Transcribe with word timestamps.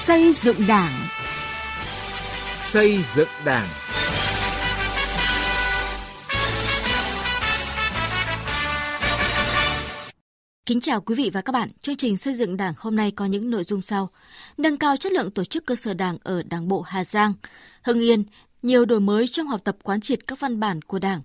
Xây 0.00 0.32
dựng 0.32 0.56
Đảng. 0.68 0.92
Xây 2.60 2.98
dựng 3.14 3.28
Đảng. 3.44 3.68
Kính 10.66 10.80
chào 10.80 11.00
quý 11.00 11.14
vị 11.14 11.30
và 11.32 11.40
các 11.40 11.52
bạn. 11.52 11.68
Chương 11.82 11.96
trình 11.96 12.16
xây 12.16 12.34
dựng 12.34 12.56
Đảng 12.56 12.74
hôm 12.76 12.96
nay 12.96 13.10
có 13.10 13.24
những 13.24 13.50
nội 13.50 13.64
dung 13.64 13.82
sau: 13.82 14.08
Nâng 14.56 14.76
cao 14.76 14.96
chất 14.96 15.12
lượng 15.12 15.30
tổ 15.30 15.44
chức 15.44 15.66
cơ 15.66 15.74
sở 15.74 15.94
Đảng 15.94 16.16
ở 16.22 16.42
Đảng 16.42 16.68
bộ 16.68 16.80
Hà 16.80 17.04
Giang, 17.04 17.32
Hưng 17.82 18.00
Yên, 18.00 18.24
nhiều 18.62 18.84
đổi 18.84 19.00
mới 19.00 19.28
trong 19.28 19.46
học 19.46 19.60
tập 19.64 19.76
quán 19.82 20.00
triệt 20.00 20.26
các 20.26 20.40
văn 20.40 20.60
bản 20.60 20.82
của 20.82 20.98
Đảng. 20.98 21.22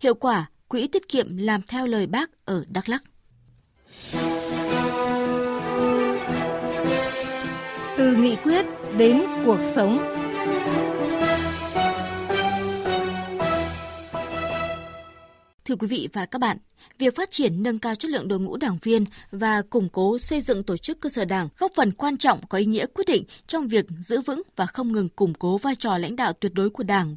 Hiệu 0.00 0.14
quả 0.14 0.46
quỹ 0.68 0.88
tiết 0.88 1.08
kiệm 1.08 1.36
làm 1.36 1.62
theo 1.62 1.86
lời 1.86 2.06
Bác 2.06 2.30
ở 2.44 2.64
Đắk 2.68 2.88
Lắk. 2.88 3.02
Từ 8.02 8.16
nghị 8.16 8.36
quyết 8.36 8.66
đến 8.96 9.22
cuộc 9.46 9.58
sống. 9.62 9.98
Thưa 15.64 15.76
quý 15.76 15.86
vị 15.86 16.08
và 16.12 16.26
các 16.26 16.38
bạn, 16.38 16.56
việc 16.98 17.16
phát 17.16 17.30
triển 17.30 17.62
nâng 17.62 17.78
cao 17.78 17.94
chất 17.94 18.10
lượng 18.10 18.28
đội 18.28 18.40
ngũ 18.40 18.56
đảng 18.56 18.78
viên 18.82 19.04
và 19.30 19.62
củng 19.62 19.88
cố 19.88 20.18
xây 20.18 20.40
dựng 20.40 20.62
tổ 20.62 20.76
chức 20.76 21.00
cơ 21.00 21.08
sở 21.08 21.24
đảng 21.24 21.48
góp 21.58 21.72
phần 21.74 21.92
quan 21.92 22.16
trọng 22.16 22.40
có 22.48 22.58
ý 22.58 22.64
nghĩa 22.64 22.86
quyết 22.86 23.06
định 23.06 23.24
trong 23.46 23.68
việc 23.68 23.86
giữ 23.98 24.20
vững 24.20 24.42
và 24.56 24.66
không 24.66 24.92
ngừng 24.92 25.08
củng 25.08 25.34
cố 25.34 25.58
vai 25.58 25.74
trò 25.74 25.98
lãnh 25.98 26.16
đạo 26.16 26.32
tuyệt 26.32 26.54
đối 26.54 26.70
của 26.70 26.82
Đảng. 26.82 27.16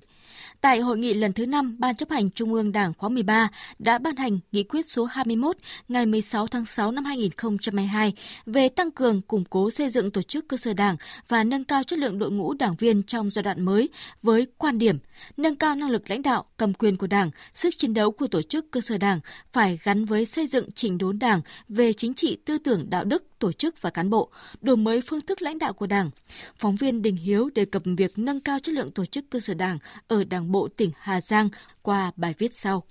Tại 0.61 0.79
hội 0.79 0.97
nghị 0.97 1.13
lần 1.13 1.33
thứ 1.33 1.45
5 1.45 1.75
Ban 1.79 1.95
chấp 1.95 2.09
hành 2.09 2.31
Trung 2.31 2.53
ương 2.53 2.71
Đảng 2.71 2.93
khóa 2.93 3.09
13 3.09 3.49
đã 3.79 3.97
ban 3.97 4.15
hành 4.15 4.39
nghị 4.51 4.63
quyết 4.63 4.85
số 4.85 5.05
21 5.05 5.57
ngày 5.87 6.05
16 6.05 6.47
tháng 6.47 6.65
6 6.65 6.91
năm 6.91 7.05
2022 7.05 8.13
về 8.45 8.70
tăng 8.70 8.91
cường 8.91 9.21
củng 9.21 9.45
cố 9.45 9.71
xây 9.71 9.89
dựng 9.89 10.11
tổ 10.11 10.21
chức 10.21 10.47
cơ 10.47 10.57
sở 10.57 10.73
đảng 10.73 10.95
và 11.27 11.43
nâng 11.43 11.63
cao 11.63 11.84
chất 11.84 11.99
lượng 11.99 12.20
đội 12.20 12.31
ngũ 12.31 12.53
đảng 12.53 12.75
viên 12.75 13.03
trong 13.03 13.29
giai 13.29 13.43
đoạn 13.43 13.65
mới 13.65 13.90
với 14.23 14.47
quan 14.57 14.77
điểm 14.77 14.97
nâng 15.37 15.55
cao 15.55 15.75
năng 15.75 15.90
lực 15.90 16.09
lãnh 16.09 16.21
đạo, 16.21 16.45
cầm 16.57 16.73
quyền 16.73 16.97
của 16.97 17.07
Đảng, 17.07 17.31
sức 17.53 17.77
chiến 17.77 17.93
đấu 17.93 18.12
của 18.12 18.27
tổ 18.27 18.41
chức 18.41 18.71
cơ 18.71 18.81
sở 18.81 18.97
đảng 18.97 19.20
phải 19.55 19.79
gắn 19.84 20.05
với 20.05 20.25
xây 20.25 20.48
dựng 20.48 20.71
chỉnh 20.71 20.98
đốn 20.98 21.20
Đảng 21.20 21.41
về 21.70 21.93
chính 21.93 22.13
trị 22.13 22.37
tư 22.45 22.57
tưởng 22.57 22.89
đạo 22.89 23.03
đức, 23.03 23.23
tổ 23.39 23.51
chức 23.51 23.81
và 23.81 23.89
cán 23.89 24.09
bộ, 24.09 24.29
đổi 24.62 24.77
mới 24.77 25.01
phương 25.09 25.21
thức 25.21 25.41
lãnh 25.41 25.59
đạo 25.59 25.73
của 25.73 25.87
Đảng. 25.87 26.09
Phóng 26.57 26.75
viên 26.75 27.01
Đình 27.01 27.15
Hiếu 27.15 27.49
đề 27.55 27.65
cập 27.65 27.81
việc 27.97 28.12
nâng 28.17 28.39
cao 28.39 28.57
chất 28.63 28.75
lượng 28.75 28.91
tổ 28.91 29.05
chức 29.05 29.25
cơ 29.29 29.39
sở 29.39 29.53
Đảng 29.53 29.77
ở 30.07 30.23
Đảng 30.23 30.51
bộ 30.51 30.67
tỉnh 30.77 30.91
Hà 30.99 31.21
Giang 31.21 31.49
qua 31.81 32.12
bài 32.15 32.34
viết 32.37 32.51
sau. 32.53 32.84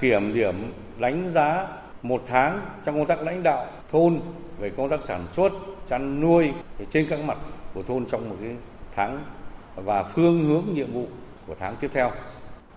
Kiểm 0.00 0.34
điểm 0.34 0.72
đánh 1.00 1.32
giá 1.34 1.68
một 2.02 2.24
tháng 2.26 2.66
trong 2.84 2.98
công 2.98 3.06
tác 3.06 3.22
lãnh 3.22 3.42
đạo 3.42 3.66
thôn 3.92 4.20
về 4.58 4.70
công 4.76 4.90
tác 4.90 5.00
sản 5.08 5.28
xuất, 5.36 5.52
chăn 5.88 6.20
nuôi 6.20 6.50
trên 6.92 7.06
các 7.10 7.20
mặt 7.20 7.38
của 7.74 7.82
thôn 7.82 8.06
trong 8.10 8.28
một 8.28 8.36
cái 8.40 8.56
tháng 8.96 9.24
và 9.76 10.02
phương 10.02 10.44
hướng 10.44 10.74
nhiệm 10.74 10.92
vụ 10.92 11.06
của 11.46 11.54
tháng 11.60 11.76
tiếp 11.80 11.90
theo. 11.94 12.12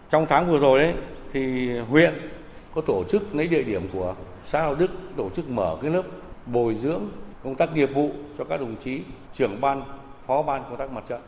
Trong 0.10 0.26
tháng 0.30 0.52
vừa 0.52 0.60
rồi 0.60 0.80
đấy 0.80 0.94
thì 1.34 1.70
huyện 1.80 2.14
có 2.76 2.82
tổ 2.82 3.04
chức 3.12 3.36
lấy 3.36 3.48
địa 3.48 3.64
điểm 3.64 3.90
của 3.94 4.16
xã 4.52 4.62
Đạo 4.62 4.76
Đức 4.76 4.92
tổ 5.18 5.30
chức 5.30 5.50
mở 5.50 5.78
cái 5.82 5.92
lớp 5.92 6.04
bồi 6.46 6.76
dưỡng 6.82 7.10
công 7.44 7.56
tác 7.56 7.74
nghiệp 7.74 7.90
vụ 7.94 8.12
cho 8.38 8.44
các 8.44 8.58
đồng 8.58 8.76
chí 8.84 9.02
trưởng 9.34 9.62
ban, 9.62 9.84
phó 10.28 10.44
ban 10.44 10.64
công 10.64 10.78
tác 10.78 10.92
mặt 10.92 11.04
trận. 11.10 11.22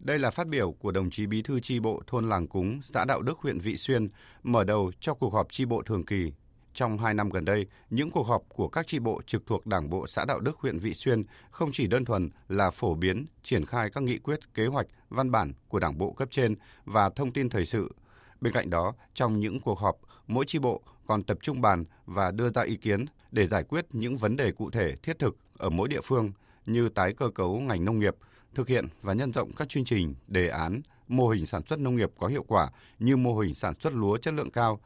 Đây 0.00 0.18
là 0.18 0.30
phát 0.30 0.46
biểu 0.46 0.72
của 0.72 0.90
đồng 0.90 1.10
chí 1.10 1.26
Bí 1.26 1.42
thư 1.42 1.60
tri 1.60 1.80
bộ 1.80 2.02
thôn 2.06 2.28
Làng 2.28 2.46
Cúng, 2.46 2.80
xã 2.84 3.04
Đạo 3.04 3.22
Đức, 3.22 3.38
huyện 3.38 3.58
Vị 3.58 3.76
Xuyên 3.76 4.08
mở 4.42 4.64
đầu 4.64 4.92
cho 5.00 5.14
cuộc 5.14 5.32
họp 5.32 5.52
tri 5.52 5.64
bộ 5.64 5.82
thường 5.82 6.04
kỳ. 6.04 6.32
Trong 6.74 6.98
hai 6.98 7.14
năm 7.14 7.30
gần 7.30 7.44
đây, 7.44 7.66
những 7.90 8.10
cuộc 8.10 8.26
họp 8.26 8.42
của 8.48 8.68
các 8.68 8.86
tri 8.86 8.98
bộ 8.98 9.20
trực 9.26 9.46
thuộc 9.46 9.66
Đảng 9.66 9.90
bộ 9.90 10.06
xã 10.06 10.24
Đạo 10.24 10.40
Đức, 10.40 10.58
huyện 10.58 10.78
Vị 10.78 10.94
Xuyên 10.94 11.22
không 11.50 11.70
chỉ 11.72 11.86
đơn 11.86 12.04
thuần 12.04 12.30
là 12.48 12.70
phổ 12.70 12.94
biến, 12.94 13.26
triển 13.42 13.64
khai 13.64 13.90
các 13.90 14.02
nghị 14.02 14.18
quyết, 14.18 14.54
kế 14.54 14.66
hoạch, 14.66 14.86
văn 15.08 15.30
bản 15.30 15.52
của 15.68 15.78
Đảng 15.78 15.98
bộ 15.98 16.12
cấp 16.12 16.28
trên 16.30 16.54
và 16.84 17.10
thông 17.10 17.30
tin 17.30 17.48
thời 17.48 17.66
sự. 17.66 17.94
Bên 18.40 18.52
cạnh 18.52 18.70
đó, 18.70 18.94
trong 19.14 19.40
những 19.40 19.60
cuộc 19.60 19.78
họp, 19.78 19.96
mỗi 20.30 20.44
tri 20.44 20.58
bộ 20.58 20.80
còn 21.06 21.22
tập 21.22 21.38
trung 21.42 21.60
bàn 21.60 21.84
và 22.06 22.30
đưa 22.30 22.50
ra 22.50 22.62
ý 22.62 22.76
kiến 22.76 23.04
để 23.32 23.46
giải 23.46 23.64
quyết 23.64 23.86
những 23.92 24.16
vấn 24.16 24.36
đề 24.36 24.52
cụ 24.52 24.70
thể 24.70 24.94
thiết 25.02 25.18
thực 25.18 25.36
ở 25.58 25.70
mỗi 25.70 25.88
địa 25.88 26.00
phương 26.04 26.32
như 26.66 26.88
tái 26.88 27.12
cơ 27.12 27.30
cấu 27.34 27.60
ngành 27.60 27.84
nông 27.84 28.00
nghiệp, 28.00 28.16
thực 28.54 28.68
hiện 28.68 28.86
và 29.02 29.12
nhân 29.12 29.32
rộng 29.32 29.52
các 29.56 29.68
chương 29.68 29.84
trình, 29.84 30.14
đề 30.28 30.48
án, 30.48 30.80
mô 31.08 31.28
hình 31.28 31.46
sản 31.46 31.62
xuất 31.68 31.78
nông 31.78 31.96
nghiệp 31.96 32.10
có 32.18 32.26
hiệu 32.26 32.44
quả 32.48 32.70
như 32.98 33.16
mô 33.16 33.38
hình 33.38 33.54
sản 33.54 33.74
xuất 33.80 33.92
lúa 33.92 34.18
chất 34.18 34.34
lượng 34.34 34.50
cao, 34.50 34.80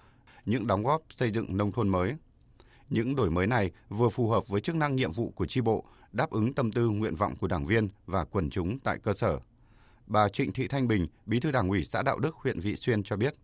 những 0.45 0.67
đóng 0.67 0.83
góp 0.83 1.03
xây 1.17 1.31
dựng 1.31 1.57
nông 1.57 1.73
thôn 1.73 1.89
mới. 1.89 2.15
Những 2.91 3.17
đổi 3.17 3.31
mới 3.31 3.47
này 3.47 3.71
vừa 3.89 4.09
phù 4.09 4.29
hợp 4.29 4.49
với 4.49 4.61
chức 4.61 4.77
năng 4.77 4.97
nhiệm 4.97 5.13
vụ 5.13 5.33
của 5.37 5.47
tri 5.47 5.61
bộ, 5.61 5.85
đáp 6.13 6.31
ứng 6.31 6.53
tâm 6.53 6.73
tư 6.73 6.89
nguyện 6.89 7.15
vọng 7.15 7.37
của 7.37 7.47
đảng 7.47 7.67
viên 7.67 7.89
và 8.07 8.25
quần 8.25 8.51
chúng 8.51 8.79
tại 8.79 8.99
cơ 9.03 9.13
sở. 9.15 9.39
Bà 10.07 10.29
Trịnh 10.29 10.53
Thị 10.53 10.69
Thanh 10.69 10.89
Bình, 10.89 11.07
Bí 11.27 11.41
thư 11.41 11.51
Đảng 11.51 11.69
ủy 11.69 11.85
xã 11.85 12.03
Đạo 12.03 12.19
Đức, 12.19 12.35
huyện 12.35 12.61
Vị 12.61 12.77
Xuyên 12.77 13.03
cho 13.03 13.17
biết. 13.17 13.35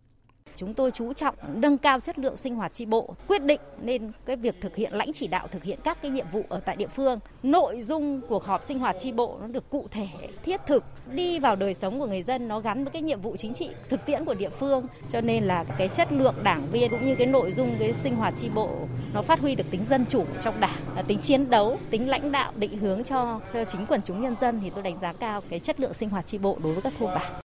Chúng 0.55 0.73
tôi 0.73 0.91
chú 0.91 1.13
trọng 1.13 1.35
nâng 1.53 1.77
cao 1.77 1.99
chất 1.99 2.19
lượng 2.19 2.37
sinh 2.37 2.55
hoạt 2.55 2.73
tri 2.73 2.85
bộ, 2.85 3.15
quyết 3.27 3.43
định 3.43 3.59
nên 3.81 4.11
cái 4.25 4.35
việc 4.35 4.61
thực 4.61 4.75
hiện 4.75 4.93
lãnh 4.93 5.13
chỉ 5.13 5.27
đạo 5.27 5.47
thực 5.51 5.63
hiện 5.63 5.79
các 5.83 6.01
cái 6.01 6.11
nhiệm 6.11 6.25
vụ 6.31 6.43
ở 6.49 6.59
tại 6.59 6.75
địa 6.75 6.87
phương. 6.87 7.19
Nội 7.43 7.81
dung 7.81 8.21
cuộc 8.29 8.43
họp 8.43 8.63
sinh 8.63 8.79
hoạt 8.79 8.95
tri 8.99 9.11
bộ 9.11 9.37
nó 9.41 9.47
được 9.47 9.69
cụ 9.69 9.87
thể, 9.91 10.07
thiết 10.43 10.61
thực, 10.67 10.83
đi 11.11 11.39
vào 11.39 11.55
đời 11.55 11.73
sống 11.73 11.99
của 11.99 12.05
người 12.05 12.23
dân 12.23 12.47
nó 12.47 12.59
gắn 12.59 12.83
với 12.83 12.91
cái 12.91 13.01
nhiệm 13.01 13.21
vụ 13.21 13.35
chính 13.37 13.53
trị 13.53 13.69
thực 13.89 14.05
tiễn 14.05 14.25
của 14.25 14.33
địa 14.33 14.49
phương. 14.49 14.85
Cho 15.09 15.21
nên 15.21 15.43
là 15.43 15.63
cái 15.77 15.87
chất 15.87 16.11
lượng 16.11 16.35
đảng 16.43 16.67
viên 16.71 16.91
cũng 16.91 17.05
như 17.05 17.15
cái 17.15 17.27
nội 17.27 17.51
dung 17.51 17.75
cái 17.79 17.93
sinh 17.93 18.15
hoạt 18.15 18.33
tri 18.37 18.49
bộ 18.49 18.87
nó 19.13 19.21
phát 19.21 19.39
huy 19.39 19.55
được 19.55 19.71
tính 19.71 19.85
dân 19.89 20.05
chủ 20.09 20.25
trong 20.41 20.59
đảng, 20.59 20.83
tính 21.07 21.19
chiến 21.19 21.49
đấu, 21.49 21.77
tính 21.89 22.09
lãnh 22.09 22.31
đạo 22.31 22.51
định 22.55 22.77
hướng 22.77 23.03
cho 23.03 23.39
chính 23.67 23.85
quần 23.85 24.01
chúng 24.01 24.21
nhân 24.21 24.35
dân 24.35 24.59
thì 24.63 24.69
tôi 24.69 24.83
đánh 24.83 24.99
giá 25.01 25.13
cao 25.13 25.41
cái 25.49 25.59
chất 25.59 25.79
lượng 25.79 25.93
sinh 25.93 26.09
hoạt 26.09 26.27
tri 26.27 26.37
bộ 26.37 26.57
đối 26.63 26.73
với 26.73 26.81
các 26.81 26.93
thôn 26.99 27.09
bản. 27.15 27.41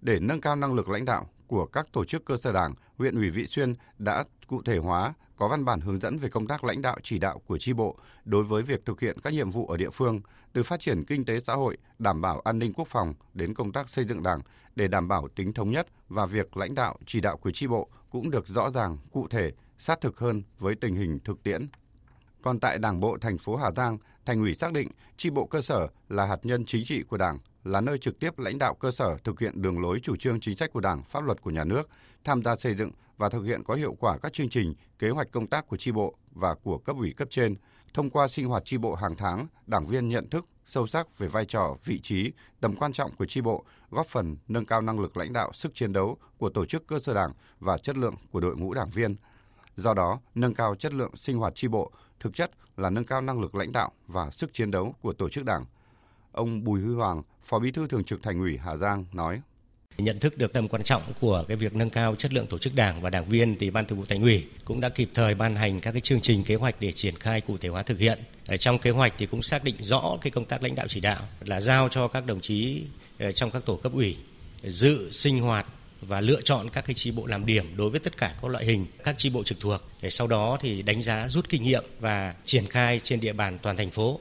Để 0.00 0.18
nâng 0.20 0.40
cao 0.40 0.56
năng 0.56 0.74
lực 0.74 0.88
lãnh 0.88 1.04
đạo, 1.04 1.26
của 1.48 1.66
các 1.66 1.86
tổ 1.92 2.04
chức 2.04 2.24
cơ 2.24 2.36
sở 2.36 2.52
đảng, 2.52 2.74
huyện 2.98 3.16
ủy 3.16 3.30
Vị 3.30 3.46
Xuyên 3.46 3.74
đã 3.98 4.24
cụ 4.46 4.62
thể 4.62 4.78
hóa 4.78 5.14
có 5.36 5.48
văn 5.48 5.64
bản 5.64 5.80
hướng 5.80 6.00
dẫn 6.00 6.18
về 6.18 6.28
công 6.28 6.46
tác 6.46 6.64
lãnh 6.64 6.82
đạo 6.82 6.96
chỉ 7.02 7.18
đạo 7.18 7.40
của 7.46 7.58
tri 7.58 7.72
bộ 7.72 7.98
đối 8.24 8.44
với 8.44 8.62
việc 8.62 8.84
thực 8.84 9.00
hiện 9.00 9.20
các 9.20 9.32
nhiệm 9.32 9.50
vụ 9.50 9.66
ở 9.66 9.76
địa 9.76 9.90
phương, 9.90 10.20
từ 10.52 10.62
phát 10.62 10.80
triển 10.80 11.04
kinh 11.04 11.24
tế 11.24 11.40
xã 11.40 11.54
hội, 11.54 11.78
đảm 11.98 12.20
bảo 12.20 12.40
an 12.40 12.58
ninh 12.58 12.72
quốc 12.72 12.88
phòng 12.88 13.14
đến 13.34 13.54
công 13.54 13.72
tác 13.72 13.88
xây 13.88 14.04
dựng 14.04 14.22
đảng 14.22 14.40
để 14.76 14.88
đảm 14.88 15.08
bảo 15.08 15.28
tính 15.28 15.52
thống 15.52 15.70
nhất 15.70 15.86
và 16.08 16.26
việc 16.26 16.56
lãnh 16.56 16.74
đạo 16.74 16.98
chỉ 17.06 17.20
đạo 17.20 17.36
của 17.36 17.50
tri 17.50 17.66
bộ 17.66 17.88
cũng 18.10 18.30
được 18.30 18.46
rõ 18.46 18.70
ràng, 18.70 18.96
cụ 19.12 19.26
thể, 19.30 19.52
sát 19.78 20.00
thực 20.00 20.18
hơn 20.18 20.42
với 20.58 20.74
tình 20.74 20.94
hình 20.94 21.18
thực 21.24 21.42
tiễn. 21.42 21.68
Còn 22.42 22.60
tại 22.60 22.78
Đảng 22.78 23.00
bộ 23.00 23.18
thành 23.20 23.38
phố 23.38 23.56
Hà 23.56 23.70
Giang, 23.70 23.98
Thành 24.26 24.40
ủy 24.40 24.54
xác 24.54 24.72
định 24.72 24.88
tri 25.16 25.30
bộ 25.30 25.46
cơ 25.46 25.60
sở 25.60 25.88
là 26.08 26.26
hạt 26.26 26.38
nhân 26.42 26.64
chính 26.64 26.84
trị 26.84 27.02
của 27.02 27.16
Đảng, 27.16 27.38
là 27.64 27.80
nơi 27.80 27.98
trực 27.98 28.18
tiếp 28.18 28.38
lãnh 28.38 28.58
đạo 28.58 28.74
cơ 28.74 28.90
sở 28.90 29.16
thực 29.24 29.40
hiện 29.40 29.62
đường 29.62 29.80
lối 29.80 30.00
chủ 30.02 30.16
trương 30.16 30.40
chính 30.40 30.56
sách 30.56 30.72
của 30.72 30.80
Đảng, 30.80 31.02
pháp 31.02 31.24
luật 31.24 31.42
của 31.42 31.50
nhà 31.50 31.64
nước, 31.64 31.88
tham 32.24 32.42
gia 32.42 32.56
xây 32.56 32.74
dựng 32.74 32.90
và 33.16 33.28
thực 33.28 33.42
hiện 33.42 33.64
có 33.64 33.74
hiệu 33.74 33.96
quả 34.00 34.18
các 34.18 34.32
chương 34.32 34.48
trình, 34.48 34.74
kế 34.98 35.10
hoạch 35.10 35.32
công 35.32 35.46
tác 35.46 35.66
của 35.68 35.76
tri 35.76 35.92
bộ 35.92 36.14
và 36.30 36.54
của 36.54 36.78
cấp 36.78 36.96
ủy 36.96 37.12
cấp 37.12 37.28
trên. 37.30 37.56
Thông 37.94 38.10
qua 38.10 38.28
sinh 38.28 38.46
hoạt 38.46 38.64
tri 38.64 38.78
bộ 38.78 38.94
hàng 38.94 39.16
tháng, 39.16 39.46
đảng 39.66 39.86
viên 39.86 40.08
nhận 40.08 40.30
thức 40.30 40.46
sâu 40.66 40.86
sắc 40.86 41.18
về 41.18 41.28
vai 41.28 41.44
trò, 41.44 41.76
vị 41.84 42.00
trí, 42.00 42.32
tầm 42.60 42.76
quan 42.76 42.92
trọng 42.92 43.12
của 43.12 43.26
tri 43.26 43.40
bộ, 43.40 43.64
góp 43.90 44.06
phần 44.06 44.36
nâng 44.48 44.66
cao 44.66 44.80
năng 44.80 45.00
lực 45.00 45.16
lãnh 45.16 45.32
đạo, 45.32 45.52
sức 45.52 45.74
chiến 45.74 45.92
đấu 45.92 46.16
của 46.38 46.50
tổ 46.50 46.66
chức 46.66 46.86
cơ 46.86 46.98
sở 47.00 47.14
đảng 47.14 47.32
và 47.60 47.78
chất 47.78 47.96
lượng 47.96 48.14
của 48.30 48.40
đội 48.40 48.56
ngũ 48.56 48.74
đảng 48.74 48.90
viên. 48.90 49.16
Do 49.76 49.94
đó, 49.94 50.20
nâng 50.34 50.54
cao 50.54 50.74
chất 50.74 50.92
lượng 50.92 51.16
sinh 51.16 51.38
hoạt 51.38 51.54
tri 51.54 51.68
bộ 51.68 51.92
thực 52.20 52.34
chất 52.34 52.50
là 52.76 52.90
nâng 52.90 53.04
cao 53.04 53.20
năng 53.20 53.40
lực 53.40 53.54
lãnh 53.54 53.72
đạo 53.72 53.92
và 54.06 54.30
sức 54.30 54.54
chiến 54.54 54.70
đấu 54.70 54.94
của 55.02 55.12
tổ 55.12 55.28
chức 55.28 55.44
đảng. 55.44 55.64
Ông 56.32 56.64
Bùi 56.64 56.80
Huy 56.80 56.94
Hoàng, 56.94 57.22
Phó 57.48 57.58
Bí 57.58 57.70
thư 57.70 57.86
Thường 57.86 58.04
trực 58.04 58.22
Thành 58.22 58.40
ủy 58.40 58.58
Hà 58.64 58.76
Giang 58.76 59.04
nói: 59.12 59.40
Nhận 59.98 60.18
thức 60.20 60.38
được 60.38 60.52
tầm 60.52 60.68
quan 60.68 60.82
trọng 60.82 61.02
của 61.20 61.44
cái 61.48 61.56
việc 61.56 61.74
nâng 61.74 61.90
cao 61.90 62.14
chất 62.14 62.32
lượng 62.32 62.46
tổ 62.46 62.58
chức 62.58 62.74
đảng 62.74 63.02
và 63.02 63.10
đảng 63.10 63.24
viên 63.24 63.56
thì 63.58 63.70
Ban 63.70 63.86
Thường 63.86 63.98
vụ 63.98 64.04
Thành 64.08 64.22
ủy 64.22 64.46
cũng 64.64 64.80
đã 64.80 64.88
kịp 64.88 65.10
thời 65.14 65.34
ban 65.34 65.56
hành 65.56 65.80
các 65.80 65.92
cái 65.92 66.00
chương 66.00 66.20
trình 66.20 66.44
kế 66.44 66.54
hoạch 66.54 66.74
để 66.80 66.92
triển 66.92 67.14
khai 67.14 67.40
cụ 67.40 67.56
thể 67.58 67.68
hóa 67.68 67.82
thực 67.82 67.98
hiện. 67.98 68.18
Ở 68.46 68.56
trong 68.56 68.78
kế 68.78 68.90
hoạch 68.90 69.14
thì 69.18 69.26
cũng 69.26 69.42
xác 69.42 69.64
định 69.64 69.76
rõ 69.80 70.18
cái 70.20 70.30
công 70.30 70.44
tác 70.44 70.62
lãnh 70.62 70.74
đạo 70.74 70.86
chỉ 70.88 71.00
đạo 71.00 71.22
là 71.40 71.60
giao 71.60 71.88
cho 71.88 72.08
các 72.08 72.26
đồng 72.26 72.40
chí 72.40 72.82
ờ, 73.18 73.32
trong 73.32 73.50
các 73.50 73.64
tổ 73.66 73.76
cấp 73.76 73.92
ủy 73.92 74.16
dự 74.62 75.10
sinh 75.10 75.40
hoạt 75.40 75.66
và 76.00 76.20
lựa 76.20 76.40
chọn 76.40 76.70
các 76.70 76.84
cái 76.86 76.94
chi 76.94 77.10
bộ 77.10 77.26
làm 77.26 77.46
điểm 77.46 77.76
đối 77.76 77.90
với 77.90 78.00
tất 78.00 78.16
cả 78.16 78.34
các 78.42 78.50
loại 78.50 78.64
hình 78.64 78.86
các 79.04 79.14
chi 79.18 79.30
bộ 79.30 79.44
trực 79.44 79.60
thuộc 79.60 79.80
để 80.02 80.10
sau 80.10 80.26
đó 80.26 80.58
thì 80.60 80.82
đánh 80.82 81.02
giá 81.02 81.28
rút 81.28 81.48
kinh 81.48 81.62
nghiệm 81.62 81.84
và 82.00 82.34
triển 82.44 82.66
khai 82.66 83.00
trên 83.04 83.20
địa 83.20 83.32
bàn 83.32 83.58
toàn 83.62 83.76
thành 83.76 83.90
phố. 83.90 84.20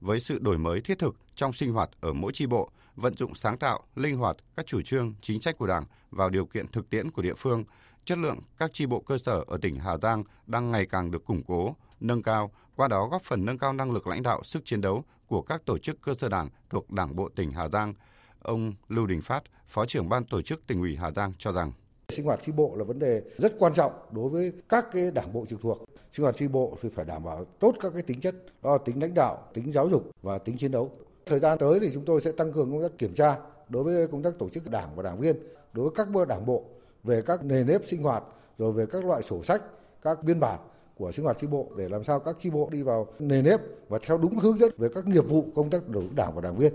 Với 0.00 0.20
sự 0.20 0.38
đổi 0.42 0.58
mới 0.58 0.80
thiết 0.80 0.98
thực 0.98 1.16
trong 1.38 1.52
sinh 1.52 1.72
hoạt 1.72 1.90
ở 2.00 2.12
mỗi 2.12 2.32
chi 2.32 2.46
bộ, 2.46 2.70
vận 2.96 3.14
dụng 3.16 3.34
sáng 3.34 3.58
tạo, 3.58 3.80
linh 3.94 4.16
hoạt 4.16 4.36
các 4.56 4.66
chủ 4.66 4.82
trương, 4.82 5.14
chính 5.22 5.40
sách 5.40 5.58
của 5.58 5.66
Đảng 5.66 5.84
vào 6.10 6.30
điều 6.30 6.46
kiện 6.46 6.66
thực 6.68 6.90
tiễn 6.90 7.10
của 7.10 7.22
địa 7.22 7.34
phương, 7.34 7.64
chất 8.04 8.18
lượng 8.18 8.38
các 8.58 8.70
chi 8.72 8.86
bộ 8.86 9.00
cơ 9.00 9.18
sở 9.18 9.44
ở 9.46 9.58
tỉnh 9.62 9.78
Hà 9.78 9.96
Giang 9.96 10.24
đang 10.46 10.70
ngày 10.70 10.86
càng 10.86 11.10
được 11.10 11.24
củng 11.24 11.42
cố, 11.42 11.76
nâng 12.00 12.22
cao, 12.22 12.50
qua 12.76 12.88
đó 12.88 13.08
góp 13.10 13.22
phần 13.22 13.44
nâng 13.44 13.58
cao 13.58 13.72
năng 13.72 13.90
lực 13.90 14.06
lãnh 14.06 14.22
đạo, 14.22 14.42
sức 14.44 14.64
chiến 14.64 14.80
đấu 14.80 15.04
của 15.26 15.42
các 15.42 15.62
tổ 15.64 15.78
chức 15.78 16.02
cơ 16.02 16.14
sở 16.18 16.28
Đảng 16.28 16.48
thuộc 16.70 16.90
Đảng 16.90 17.16
bộ 17.16 17.28
tỉnh 17.36 17.52
Hà 17.52 17.68
Giang. 17.68 17.94
Ông 18.42 18.74
Lưu 18.88 19.06
Đình 19.06 19.22
Phát, 19.22 19.42
Phó 19.68 19.86
trưởng 19.86 20.08
ban 20.08 20.24
tổ 20.24 20.42
chức 20.42 20.66
tỉnh 20.66 20.80
ủy 20.80 20.96
Hà 20.96 21.10
Giang 21.10 21.32
cho 21.38 21.52
rằng 21.52 21.72
sinh 22.12 22.26
hoạt 22.26 22.40
tri 22.46 22.52
bộ 22.52 22.74
là 22.76 22.84
vấn 22.84 22.98
đề 22.98 23.22
rất 23.38 23.52
quan 23.58 23.74
trọng 23.74 23.92
đối 24.10 24.28
với 24.28 24.52
các 24.68 24.86
cái 24.92 25.10
đảng 25.10 25.32
bộ 25.32 25.46
trực 25.50 25.60
thuộc 25.60 25.84
sinh 26.12 26.24
hoạt 26.24 26.36
tri 26.36 26.48
bộ 26.48 26.78
thì 26.82 26.88
phải 26.88 27.04
đảm 27.04 27.24
bảo 27.24 27.44
tốt 27.44 27.74
các 27.80 27.92
cái 27.92 28.02
tính 28.02 28.20
chất 28.20 28.34
đó 28.62 28.72
là 28.72 28.78
tính 28.84 29.02
lãnh 29.02 29.14
đạo 29.14 29.48
tính 29.54 29.72
giáo 29.72 29.88
dục 29.88 30.10
và 30.22 30.38
tính 30.38 30.58
chiến 30.58 30.70
đấu 30.70 30.90
Thời 31.28 31.40
gian 31.40 31.58
tới 31.58 31.80
thì 31.80 31.90
chúng 31.94 32.04
tôi 32.04 32.20
sẽ 32.20 32.32
tăng 32.32 32.52
cường 32.52 32.70
công 32.70 32.82
tác 32.82 32.98
kiểm 32.98 33.14
tra 33.14 33.36
đối 33.68 33.84
với 33.84 34.08
công 34.08 34.22
tác 34.22 34.38
tổ 34.38 34.48
chức 34.48 34.70
đảng 34.70 34.96
và 34.96 35.02
đảng 35.02 35.20
viên, 35.20 35.36
đối 35.72 35.84
với 35.84 35.92
các 35.96 36.26
đảng 36.28 36.46
bộ 36.46 36.64
về 37.04 37.22
các 37.22 37.44
nề 37.44 37.64
nếp 37.64 37.86
sinh 37.86 38.02
hoạt, 38.02 38.22
rồi 38.58 38.72
về 38.72 38.86
các 38.86 39.04
loại 39.04 39.22
sổ 39.22 39.42
sách, 39.42 39.62
các 40.02 40.22
biên 40.22 40.40
bản 40.40 40.58
của 40.94 41.12
sinh 41.12 41.24
hoạt 41.24 41.36
chi 41.40 41.46
bộ 41.46 41.72
để 41.76 41.88
làm 41.88 42.04
sao 42.04 42.20
các 42.20 42.36
chi 42.40 42.50
bộ 42.50 42.68
đi 42.72 42.82
vào 42.82 43.06
nề 43.18 43.42
nếp 43.42 43.60
và 43.88 43.98
theo 44.02 44.18
đúng 44.18 44.38
hướng 44.38 44.56
dẫn 44.56 44.72
về 44.78 44.88
các 44.94 45.06
nghiệp 45.06 45.24
vụ 45.28 45.46
công 45.54 45.70
tác 45.70 45.88
đối 45.88 46.04
đảng 46.16 46.34
và 46.34 46.40
đảng 46.40 46.56
viên. 46.56 46.72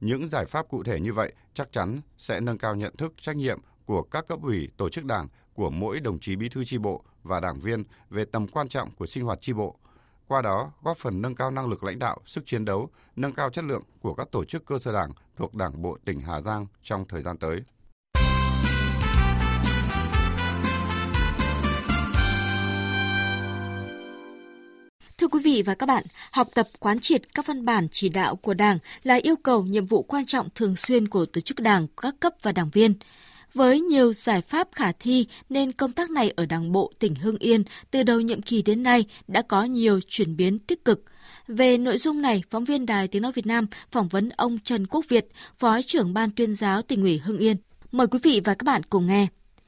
Những 0.00 0.28
giải 0.28 0.46
pháp 0.46 0.68
cụ 0.68 0.82
thể 0.82 1.00
như 1.00 1.12
vậy 1.12 1.32
chắc 1.54 1.72
chắn 1.72 2.00
sẽ 2.18 2.40
nâng 2.40 2.58
cao 2.58 2.74
nhận 2.74 2.96
thức 2.96 3.12
trách 3.20 3.36
nhiệm 3.36 3.58
của 3.86 4.02
các 4.02 4.28
cấp 4.28 4.38
ủy, 4.42 4.68
tổ 4.76 4.88
chức 4.88 5.04
đảng, 5.04 5.28
của 5.54 5.70
mỗi 5.70 6.00
đồng 6.00 6.18
chí 6.20 6.36
bí 6.36 6.48
thư 6.48 6.64
chi 6.64 6.78
bộ 6.78 7.02
và 7.22 7.40
đảng 7.40 7.60
viên 7.60 7.84
về 8.10 8.24
tầm 8.24 8.46
quan 8.48 8.68
trọng 8.68 8.88
của 8.98 9.06
sinh 9.06 9.24
hoạt 9.24 9.38
chi 9.40 9.52
bộ. 9.52 9.76
Qua 10.30 10.42
đó, 10.42 10.72
góp 10.82 10.98
phần 10.98 11.22
nâng 11.22 11.34
cao 11.34 11.50
năng 11.50 11.68
lực 11.68 11.84
lãnh 11.84 11.98
đạo, 11.98 12.18
sức 12.26 12.46
chiến 12.46 12.64
đấu, 12.64 12.88
nâng 13.16 13.32
cao 13.32 13.50
chất 13.50 13.64
lượng 13.64 13.82
của 14.00 14.14
các 14.14 14.28
tổ 14.32 14.44
chức 14.44 14.64
cơ 14.66 14.78
sở 14.78 14.92
đảng 14.92 15.12
thuộc 15.36 15.54
Đảng 15.54 15.82
bộ 15.82 15.98
tỉnh 16.04 16.20
Hà 16.20 16.40
Giang 16.40 16.66
trong 16.82 17.04
thời 17.08 17.22
gian 17.22 17.36
tới. 17.38 17.60
Thưa 25.18 25.28
quý 25.28 25.40
vị 25.44 25.62
và 25.66 25.74
các 25.74 25.86
bạn, 25.86 26.04
học 26.32 26.48
tập 26.54 26.66
quán 26.78 27.00
triệt 27.00 27.34
các 27.34 27.46
văn 27.46 27.64
bản 27.64 27.88
chỉ 27.92 28.08
đạo 28.08 28.36
của 28.36 28.54
Đảng 28.54 28.78
là 29.02 29.14
yêu 29.14 29.34
cầu 29.42 29.64
nhiệm 29.64 29.86
vụ 29.86 30.02
quan 30.02 30.26
trọng 30.26 30.48
thường 30.54 30.76
xuyên 30.76 31.08
của 31.08 31.26
tổ 31.26 31.40
chức 31.40 31.60
Đảng, 31.60 31.86
các 31.96 32.14
cấp 32.20 32.32
và 32.42 32.52
đảng 32.52 32.70
viên. 32.70 32.94
Với 33.54 33.80
nhiều 33.80 34.12
giải 34.12 34.40
pháp 34.40 34.68
khả 34.72 34.92
thi 34.92 35.26
nên 35.48 35.72
công 35.72 35.92
tác 35.92 36.10
này 36.10 36.32
ở 36.36 36.46
Đảng 36.46 36.72
bộ 36.72 36.92
tỉnh 36.98 37.14
Hưng 37.14 37.36
Yên 37.36 37.64
từ 37.90 38.02
đầu 38.02 38.20
nhiệm 38.20 38.42
kỳ 38.42 38.62
đến 38.62 38.82
nay 38.82 39.04
đã 39.28 39.42
có 39.42 39.64
nhiều 39.64 40.00
chuyển 40.08 40.36
biến 40.36 40.58
tích 40.58 40.84
cực. 40.84 41.04
Về 41.48 41.78
nội 41.78 41.98
dung 41.98 42.22
này, 42.22 42.42
phóng 42.50 42.64
viên 42.64 42.86
Đài 42.86 43.08
Tiếng 43.08 43.22
Nói 43.22 43.32
Việt 43.32 43.46
Nam 43.46 43.66
phỏng 43.90 44.08
vấn 44.08 44.28
ông 44.28 44.58
Trần 44.64 44.86
Quốc 44.86 45.04
Việt, 45.08 45.28
Phó 45.56 45.82
trưởng 45.86 46.14
Ban 46.14 46.30
tuyên 46.30 46.54
giáo 46.54 46.82
tỉnh 46.82 47.02
ủy 47.02 47.18
Hưng 47.18 47.38
Yên. 47.38 47.56
Mời 47.92 48.06
quý 48.06 48.18
vị 48.22 48.40
và 48.44 48.54
các 48.54 48.64
bạn 48.64 48.82
cùng 48.90 49.06
nghe. 49.06 49.26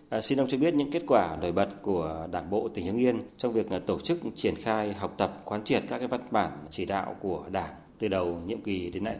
À, 0.08 0.20
xin 0.20 0.40
ông 0.40 0.48
cho 0.50 0.58
biết 0.58 0.74
những 0.74 0.90
kết 0.90 1.02
quả 1.06 1.36
nổi 1.40 1.52
bật 1.52 1.68
của 1.82 2.28
Đảng 2.32 2.50
bộ 2.50 2.68
tỉnh 2.74 2.86
Hưng 2.86 2.98
Yên 2.98 3.22
trong 3.38 3.52
việc 3.52 3.70
à, 3.70 3.78
tổ 3.78 4.00
chức 4.00 4.20
triển 4.36 4.54
khai 4.56 4.92
học 4.92 5.14
tập 5.18 5.42
quán 5.44 5.64
triệt 5.64 5.82
các 5.88 5.98
cái 5.98 6.08
văn 6.08 6.20
bản 6.30 6.52
chỉ 6.70 6.84
đạo 6.84 7.16
của 7.20 7.44
Đảng 7.50 7.72
từ 7.98 8.08
đầu 8.08 8.42
nhiệm 8.46 8.62
kỳ 8.62 8.90
đến 8.90 9.04
nay. 9.04 9.16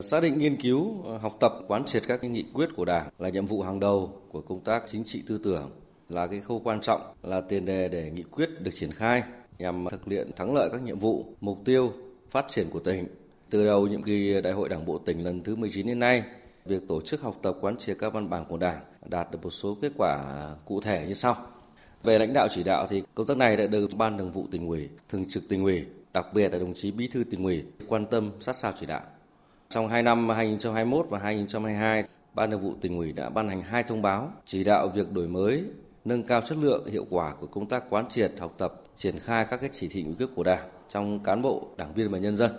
Xác 0.00 0.22
định 0.22 0.38
nghiên 0.38 0.56
cứu, 0.56 1.02
ờ, 1.04 1.18
học 1.18 1.36
tập, 1.40 1.52
quán 1.68 1.84
triệt 1.84 2.02
các 2.08 2.20
cái 2.20 2.30
nghị 2.30 2.44
quyết 2.54 2.68
của 2.76 2.84
Đảng 2.84 3.08
là 3.18 3.28
nhiệm 3.28 3.46
vụ 3.46 3.62
hàng 3.62 3.80
đầu 3.80 4.12
của 4.28 4.40
công 4.40 4.60
tác 4.60 4.82
chính 4.86 5.04
trị 5.04 5.22
tư 5.26 5.40
tưởng, 5.44 5.70
là 6.08 6.26
cái 6.26 6.40
khâu 6.40 6.60
quan 6.64 6.80
trọng, 6.80 7.00
là 7.22 7.40
tiền 7.40 7.64
đề 7.64 7.88
để 7.88 8.10
nghị 8.10 8.22
quyết 8.22 8.48
được 8.60 8.70
triển 8.74 8.90
khai 8.90 9.22
nhằm 9.58 9.86
thực 9.90 10.04
hiện 10.06 10.30
thắng 10.36 10.54
lợi 10.54 10.68
các 10.72 10.82
nhiệm 10.82 10.98
vụ, 10.98 11.26
mục 11.40 11.58
tiêu 11.64 11.92
phát 12.30 12.44
triển 12.48 12.70
của 12.70 12.80
tỉnh. 12.80 13.06
Từ 13.50 13.64
đầu 13.66 13.86
nhiệm 13.86 14.02
kỳ 14.02 14.40
Đại 14.40 14.52
hội 14.52 14.68
Đảng 14.68 14.86
bộ 14.86 14.98
tỉnh 14.98 15.24
lần 15.24 15.40
thứ 15.40 15.56
19 15.56 15.86
đến 15.86 15.98
nay, 15.98 16.22
việc 16.64 16.82
tổ 16.88 17.00
chức 17.00 17.20
học 17.20 17.36
tập 17.42 17.56
quán 17.60 17.76
triệt 17.76 17.96
các 17.98 18.12
văn 18.12 18.30
bản 18.30 18.44
của 18.48 18.56
Đảng 18.56 18.80
đạt 19.06 19.30
được 19.30 19.38
một 19.42 19.50
số 19.50 19.76
kết 19.80 19.92
quả 19.98 20.18
cụ 20.64 20.80
thể 20.80 21.04
như 21.06 21.14
sau. 21.14 21.36
Về 22.02 22.18
lãnh 22.18 22.32
đạo 22.32 22.48
chỉ 22.50 22.62
đạo 22.62 22.86
thì 22.90 23.02
công 23.14 23.26
tác 23.26 23.36
này 23.36 23.56
đã 23.56 23.66
được 23.66 23.88
Ban 23.96 24.18
Thường 24.18 24.30
vụ 24.30 24.46
tỉnh 24.50 24.68
ủy, 24.68 24.88
Thường 25.08 25.24
trực 25.28 25.48
tỉnh 25.48 25.64
ủy, 25.64 25.86
đặc 26.12 26.26
biệt 26.34 26.52
là 26.52 26.58
đồng 26.58 26.74
chí 26.74 26.90
Bí 26.90 27.08
thư 27.08 27.24
tỉnh 27.24 27.44
ủy 27.44 27.64
quan 27.88 28.06
tâm 28.06 28.30
sát 28.40 28.56
sao 28.56 28.72
chỉ 28.80 28.86
đạo. 28.86 29.02
Trong 29.70 29.88
2 29.88 30.02
năm 30.02 30.28
2021 30.28 31.06
và 31.10 31.18
2022, 31.18 32.04
Ban 32.34 32.50
Thường 32.50 32.60
vụ 32.60 32.74
tỉnh 32.80 32.98
ủy 32.98 33.12
đã 33.12 33.28
ban 33.28 33.48
hành 33.48 33.62
hai 33.62 33.82
thông 33.82 34.02
báo 34.02 34.32
chỉ 34.44 34.64
đạo 34.64 34.88
việc 34.88 35.12
đổi 35.12 35.28
mới, 35.28 35.64
nâng 36.04 36.22
cao 36.22 36.40
chất 36.40 36.58
lượng 36.58 36.86
hiệu 36.86 37.06
quả 37.10 37.34
của 37.40 37.46
công 37.46 37.66
tác 37.66 37.90
quán 37.90 38.06
triệt, 38.08 38.32
học 38.38 38.54
tập, 38.58 38.74
triển 38.94 39.18
khai 39.18 39.46
các 39.50 39.60
cái 39.60 39.70
chỉ 39.72 39.88
thị 39.88 40.02
nghị 40.02 40.14
quyết 40.14 40.26
của 40.34 40.42
Đảng 40.42 40.68
trong 40.88 41.20
cán 41.20 41.42
bộ, 41.42 41.68
đảng 41.76 41.94
viên 41.94 42.10
và 42.10 42.18
nhân 42.18 42.36
dân. 42.36 42.50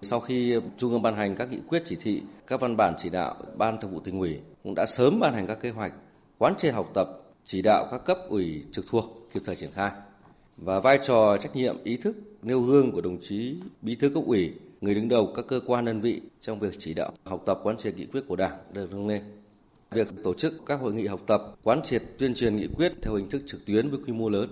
Sau 0.00 0.20
khi 0.20 0.54
Trung 0.76 0.90
ương 0.90 1.02
ban 1.02 1.16
hành 1.16 1.34
các 1.34 1.50
nghị 1.50 1.60
quyết 1.68 1.82
chỉ 1.84 1.96
thị, 2.00 2.22
các 2.46 2.60
văn 2.60 2.76
bản 2.76 2.94
chỉ 2.98 3.10
đạo, 3.10 3.34
Ban 3.56 3.80
Thường 3.80 3.90
vụ 3.90 4.00
tỉnh 4.00 4.20
ủy 4.20 4.40
cũng 4.62 4.74
đã 4.74 4.86
sớm 4.86 5.20
ban 5.20 5.34
hành 5.34 5.46
các 5.46 5.60
kế 5.60 5.70
hoạch 5.70 5.92
quán 6.38 6.54
triệt 6.58 6.74
học 6.74 6.90
tập, 6.94 7.08
chỉ 7.44 7.62
đạo 7.62 7.88
các 7.90 8.04
cấp 8.04 8.18
ủy 8.28 8.64
trực 8.72 8.84
thuộc 8.90 9.04
kịp 9.32 9.42
thời 9.46 9.56
triển 9.56 9.70
khai. 9.70 9.90
Và 10.56 10.80
vai 10.80 10.98
trò 11.02 11.36
trách 11.36 11.56
nhiệm 11.56 11.84
ý 11.84 11.96
thức 11.96 12.16
nêu 12.46 12.60
gương 12.60 12.92
của 12.92 13.00
đồng 13.00 13.18
chí 13.20 13.54
Bí 13.82 13.94
thư 13.94 14.08
cấp 14.08 14.22
ủy, 14.26 14.52
người 14.80 14.94
đứng 14.94 15.08
đầu 15.08 15.32
các 15.36 15.46
cơ 15.48 15.60
quan 15.66 15.84
đơn 15.84 16.00
vị 16.00 16.20
trong 16.40 16.58
việc 16.58 16.74
chỉ 16.78 16.94
đạo 16.94 17.12
học 17.24 17.42
tập 17.46 17.60
quán 17.62 17.76
triệt 17.76 17.96
nghị 17.96 18.06
quyết 18.06 18.20
của 18.28 18.36
Đảng 18.36 18.58
được 18.72 18.92
nâng 18.92 19.08
lên. 19.08 19.22
Việc 19.90 20.08
tổ 20.24 20.34
chức 20.34 20.54
các 20.66 20.80
hội 20.80 20.94
nghị 20.94 21.06
học 21.06 21.20
tập, 21.26 21.42
quán 21.62 21.82
triệt 21.82 22.02
tuyên 22.18 22.34
truyền 22.34 22.56
nghị 22.56 22.66
quyết 22.76 22.92
theo 23.02 23.14
hình 23.14 23.28
thức 23.28 23.42
trực 23.46 23.66
tuyến 23.66 23.90
với 23.90 23.98
quy 24.06 24.12
mô 24.12 24.28
lớn. 24.28 24.48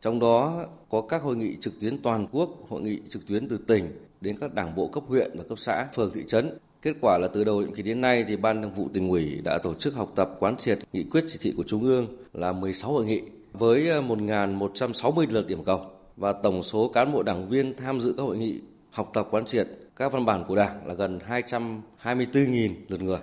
Trong 0.00 0.20
đó 0.20 0.64
có 0.90 1.00
các 1.00 1.22
hội 1.22 1.36
nghị 1.36 1.56
trực 1.60 1.80
tuyến 1.80 1.98
toàn 1.98 2.26
quốc, 2.32 2.68
hội 2.68 2.82
nghị 2.82 2.98
trực 3.08 3.26
tuyến 3.26 3.48
từ 3.48 3.58
tỉnh 3.66 3.84
đến 4.20 4.36
các 4.40 4.54
đảng 4.54 4.74
bộ 4.74 4.86
cấp 4.86 5.02
huyện 5.06 5.30
và 5.34 5.44
cấp 5.48 5.58
xã, 5.58 5.86
phường 5.94 6.10
thị 6.14 6.24
trấn. 6.26 6.58
Kết 6.82 6.96
quả 7.00 7.18
là 7.18 7.28
từ 7.28 7.44
đầu 7.44 7.60
nhiệm 7.60 7.72
kỳ 7.72 7.82
đến 7.82 8.00
nay 8.00 8.24
thì 8.28 8.36
Ban 8.36 8.62
Thường 8.62 8.70
vụ 8.70 8.88
tỉnh 8.92 9.08
ủy 9.08 9.40
đã 9.44 9.58
tổ 9.58 9.74
chức 9.74 9.94
học 9.94 10.12
tập 10.16 10.36
quán 10.38 10.56
triệt 10.56 10.78
nghị 10.92 11.04
quyết 11.04 11.24
chỉ 11.26 11.38
thị 11.40 11.54
của 11.56 11.64
Trung 11.66 11.82
ương 11.82 12.06
là 12.32 12.52
16 12.52 12.92
hội 12.92 13.06
nghị 13.06 13.22
với 13.52 13.88
ờ, 13.88 14.00
1.160 14.00 15.26
lượt 15.30 15.46
điểm 15.46 15.64
cầu 15.64 15.86
và 16.16 16.32
tổng 16.32 16.62
số 16.62 16.88
cán 16.88 17.12
bộ 17.12 17.22
đảng 17.22 17.48
viên 17.48 17.74
tham 17.74 18.00
dự 18.00 18.14
các 18.16 18.22
hội 18.22 18.38
nghị 18.38 18.60
học 18.90 19.10
tập 19.14 19.28
quán 19.30 19.44
triệt 19.44 19.68
các 19.96 20.12
văn 20.12 20.24
bản 20.26 20.44
của 20.48 20.56
Đảng 20.56 20.86
là 20.86 20.94
gần 20.94 21.18
224.000 21.28 22.74
lượt 22.88 23.02
người. 23.02 23.18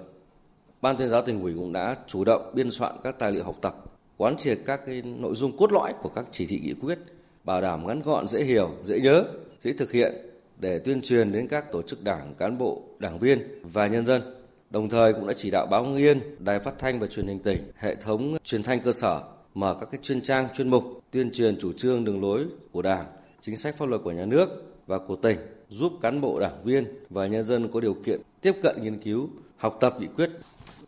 Ban 0.81 0.97
tuyên 0.97 1.09
giáo 1.09 1.21
tỉnh 1.21 1.41
ủy 1.41 1.53
cũng 1.53 1.73
đã 1.73 1.95
chủ 2.07 2.23
động 2.23 2.51
biên 2.53 2.71
soạn 2.71 2.95
các 3.03 3.19
tài 3.19 3.31
liệu 3.31 3.43
học 3.43 3.55
tập, 3.61 3.75
quán 4.17 4.37
triệt 4.37 4.59
các 4.65 4.81
cái 4.85 5.01
nội 5.01 5.35
dung 5.35 5.57
cốt 5.57 5.71
lõi 5.71 5.93
của 6.01 6.09
các 6.09 6.25
chỉ 6.31 6.45
thị 6.45 6.59
nghị 6.63 6.73
quyết, 6.73 6.99
bảo 7.43 7.61
đảm 7.61 7.87
ngắn 7.87 8.01
gọn, 8.01 8.27
dễ 8.27 8.43
hiểu, 8.43 8.69
dễ 8.83 8.99
nhớ, 8.99 9.23
dễ 9.61 9.73
thực 9.73 9.91
hiện 9.91 10.13
để 10.57 10.79
tuyên 10.79 11.01
truyền 11.01 11.31
đến 11.31 11.47
các 11.47 11.71
tổ 11.71 11.81
chức 11.81 12.03
đảng, 12.03 12.33
cán 12.37 12.57
bộ, 12.57 12.81
đảng 12.99 13.19
viên 13.19 13.39
và 13.63 13.87
nhân 13.87 14.05
dân. 14.05 14.21
Đồng 14.69 14.89
thời 14.89 15.13
cũng 15.13 15.27
đã 15.27 15.33
chỉ 15.33 15.51
đạo 15.51 15.65
báo 15.65 15.83
Hưng 15.83 15.95
Yên, 15.95 16.19
Đài 16.39 16.59
Phát 16.59 16.73
thanh 16.79 16.99
và 16.99 17.07
Truyền 17.07 17.27
hình 17.27 17.39
tỉnh, 17.39 17.71
hệ 17.75 17.95
thống 17.95 18.37
truyền 18.43 18.63
thanh 18.63 18.79
cơ 18.79 18.91
sở 18.91 19.21
mở 19.53 19.77
các 19.79 19.91
cái 19.91 19.99
chuyên 20.03 20.21
trang 20.21 20.47
chuyên 20.57 20.69
mục 20.69 20.83
tuyên 21.11 21.31
truyền 21.31 21.59
chủ 21.59 21.71
trương 21.73 22.05
đường 22.05 22.21
lối 22.21 22.45
của 22.71 22.81
Đảng, 22.81 23.05
chính 23.41 23.57
sách 23.57 23.77
pháp 23.77 23.85
luật 23.85 24.01
của 24.03 24.11
nhà 24.11 24.25
nước 24.25 24.49
và 24.87 24.97
của 24.97 25.15
tỉnh 25.15 25.39
giúp 25.69 25.93
cán 26.01 26.21
bộ 26.21 26.39
đảng 26.39 26.63
viên 26.63 26.85
và 27.09 27.27
nhân 27.27 27.43
dân 27.43 27.67
có 27.71 27.79
điều 27.79 27.93
kiện 27.93 28.21
tiếp 28.41 28.55
cận 28.61 28.81
nghiên 28.81 28.99
cứu, 28.99 29.29
học 29.57 29.77
tập 29.79 29.95
nghị 29.99 30.07
quyết. 30.07 30.29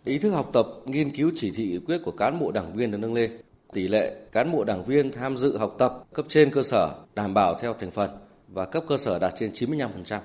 Ý 0.03 0.17
thức 0.17 0.29
học 0.29 0.49
tập, 0.53 0.67
nghiên 0.85 1.15
cứu 1.15 1.31
chỉ 1.35 1.51
thị 1.51 1.67
nghị 1.67 1.79
quyết 1.79 1.97
của 2.05 2.11
cán 2.11 2.39
bộ 2.39 2.51
đảng 2.51 2.73
viên 2.73 2.91
được 2.91 2.97
nâng 2.97 3.13
lên. 3.13 3.31
Tỷ 3.73 3.87
lệ 3.87 4.15
cán 4.31 4.51
bộ 4.51 4.63
đảng 4.63 4.85
viên 4.85 5.11
tham 5.11 5.37
dự 5.37 5.57
học 5.57 5.75
tập 5.79 6.03
cấp 6.13 6.25
trên 6.29 6.49
cơ 6.49 6.63
sở 6.63 6.95
đảm 7.15 7.33
bảo 7.33 7.55
theo 7.61 7.73
thành 7.73 7.91
phần 7.91 8.09
và 8.47 8.65
cấp 8.65 8.83
cơ 8.87 8.97
sở 8.97 9.19
đạt 9.19 9.33
trên 9.35 9.51
95%. 9.51 10.19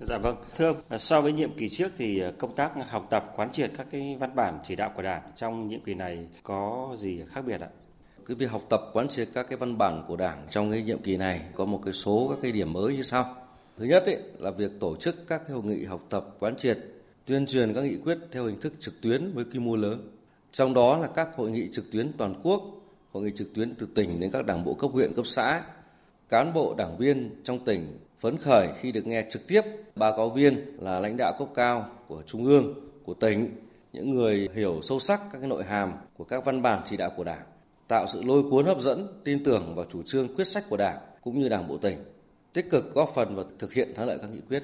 Dạ 0.00 0.18
vâng, 0.18 0.36
thưa 0.56 0.66
ông, 0.66 0.98
so 0.98 1.20
với 1.20 1.32
nhiệm 1.32 1.52
kỳ 1.56 1.68
trước 1.68 1.92
thì 1.96 2.20
ờ, 2.20 2.32
công 2.38 2.54
tác 2.54 2.90
học 2.90 3.06
tập 3.10 3.32
quán 3.36 3.52
triệt 3.52 3.70
các 3.76 3.86
cái 3.90 4.16
văn 4.20 4.34
bản 4.34 4.58
chỉ 4.62 4.76
đạo 4.76 4.92
của 4.96 5.02
Đảng 5.02 5.22
trong 5.36 5.68
nhiệm 5.68 5.80
kỳ 5.80 5.94
này 5.94 6.26
có 6.42 6.94
gì 6.98 7.22
khác 7.28 7.42
biệt 7.46 7.60
ạ? 7.60 7.68
Cái 8.26 8.34
việc 8.34 8.50
học 8.50 8.62
tập 8.68 8.80
quán 8.92 9.08
triệt 9.08 9.28
các 9.32 9.46
cái 9.48 9.58
văn 9.58 9.78
bản 9.78 10.04
của 10.08 10.16
Đảng 10.16 10.46
trong 10.50 10.70
cái 10.70 10.82
nhiệm 10.82 11.02
kỳ 11.02 11.16
này 11.16 11.40
có 11.54 11.64
một 11.64 11.80
cái 11.84 11.92
số 11.92 12.26
các 12.30 12.38
cái 12.42 12.52
điểm 12.52 12.72
mới 12.72 12.94
như 12.94 13.02
sau. 13.02 13.36
Thứ 13.76 13.84
nhất 13.84 14.02
ấy, 14.06 14.18
là 14.38 14.50
việc 14.50 14.70
tổ 14.80 14.96
chức 14.96 15.26
các 15.26 15.42
cái 15.46 15.54
hội 15.54 15.64
nghị 15.64 15.84
học 15.84 16.06
tập 16.08 16.26
quán 16.38 16.56
triệt, 16.56 16.78
tuyên 17.24 17.46
truyền 17.46 17.74
các 17.74 17.84
nghị 17.84 17.96
quyết 17.96 18.18
theo 18.32 18.46
hình 18.46 18.60
thức 18.60 18.72
trực 18.80 19.00
tuyến 19.00 19.32
với 19.34 19.44
quy 19.44 19.58
mô 19.58 19.76
lớn. 19.76 20.10
Trong 20.52 20.74
đó 20.74 20.98
là 20.98 21.06
các 21.06 21.28
hội 21.36 21.50
nghị 21.50 21.68
trực 21.72 21.92
tuyến 21.92 22.12
toàn 22.18 22.34
quốc, 22.42 22.62
hội 23.12 23.22
nghị 23.22 23.30
trực 23.36 23.54
tuyến 23.54 23.74
từ 23.74 23.88
tỉnh 23.94 24.20
đến 24.20 24.30
các 24.30 24.46
đảng 24.46 24.64
bộ 24.64 24.74
cấp 24.74 24.90
huyện, 24.92 25.14
cấp 25.14 25.26
xã, 25.26 25.62
cán 26.28 26.52
bộ 26.54 26.74
đảng 26.78 26.98
viên 26.98 27.40
trong 27.44 27.64
tỉnh 27.64 27.98
phấn 28.20 28.36
khởi 28.36 28.68
khi 28.80 28.92
được 28.92 29.06
nghe 29.06 29.24
trực 29.30 29.48
tiếp 29.48 29.60
báo 29.96 30.12
cáo 30.16 30.30
viên 30.30 30.76
là 30.78 31.00
lãnh 31.00 31.16
đạo 31.16 31.32
cấp 31.38 31.48
cao 31.54 31.90
của 32.08 32.22
trung 32.26 32.44
ương, 32.44 32.74
của 33.04 33.14
tỉnh, 33.14 33.56
những 33.92 34.10
người 34.10 34.48
hiểu 34.54 34.80
sâu 34.82 35.00
sắc 35.00 35.20
các 35.32 35.38
cái 35.38 35.48
nội 35.48 35.64
hàm 35.64 35.92
của 36.16 36.24
các 36.24 36.44
văn 36.44 36.62
bản 36.62 36.82
chỉ 36.84 36.96
đạo 36.96 37.10
của 37.16 37.24
Đảng, 37.24 37.42
tạo 37.88 38.06
sự 38.06 38.22
lôi 38.22 38.42
cuốn 38.50 38.66
hấp 38.66 38.80
dẫn, 38.80 39.20
tin 39.24 39.44
tưởng 39.44 39.74
vào 39.74 39.86
chủ 39.90 40.02
trương 40.02 40.34
quyết 40.34 40.46
sách 40.46 40.64
của 40.68 40.76
Đảng 40.76 40.98
cũng 41.22 41.40
như 41.40 41.48
Đảng 41.48 41.68
bộ 41.68 41.76
tỉnh, 41.76 41.98
tích 42.52 42.70
cực 42.70 42.94
góp 42.94 43.10
phần 43.14 43.34
vào 43.34 43.44
thực 43.58 43.72
hiện 43.72 43.94
thắng 43.94 44.06
lợi 44.06 44.18
các 44.22 44.30
nghị 44.30 44.40
quyết. 44.48 44.62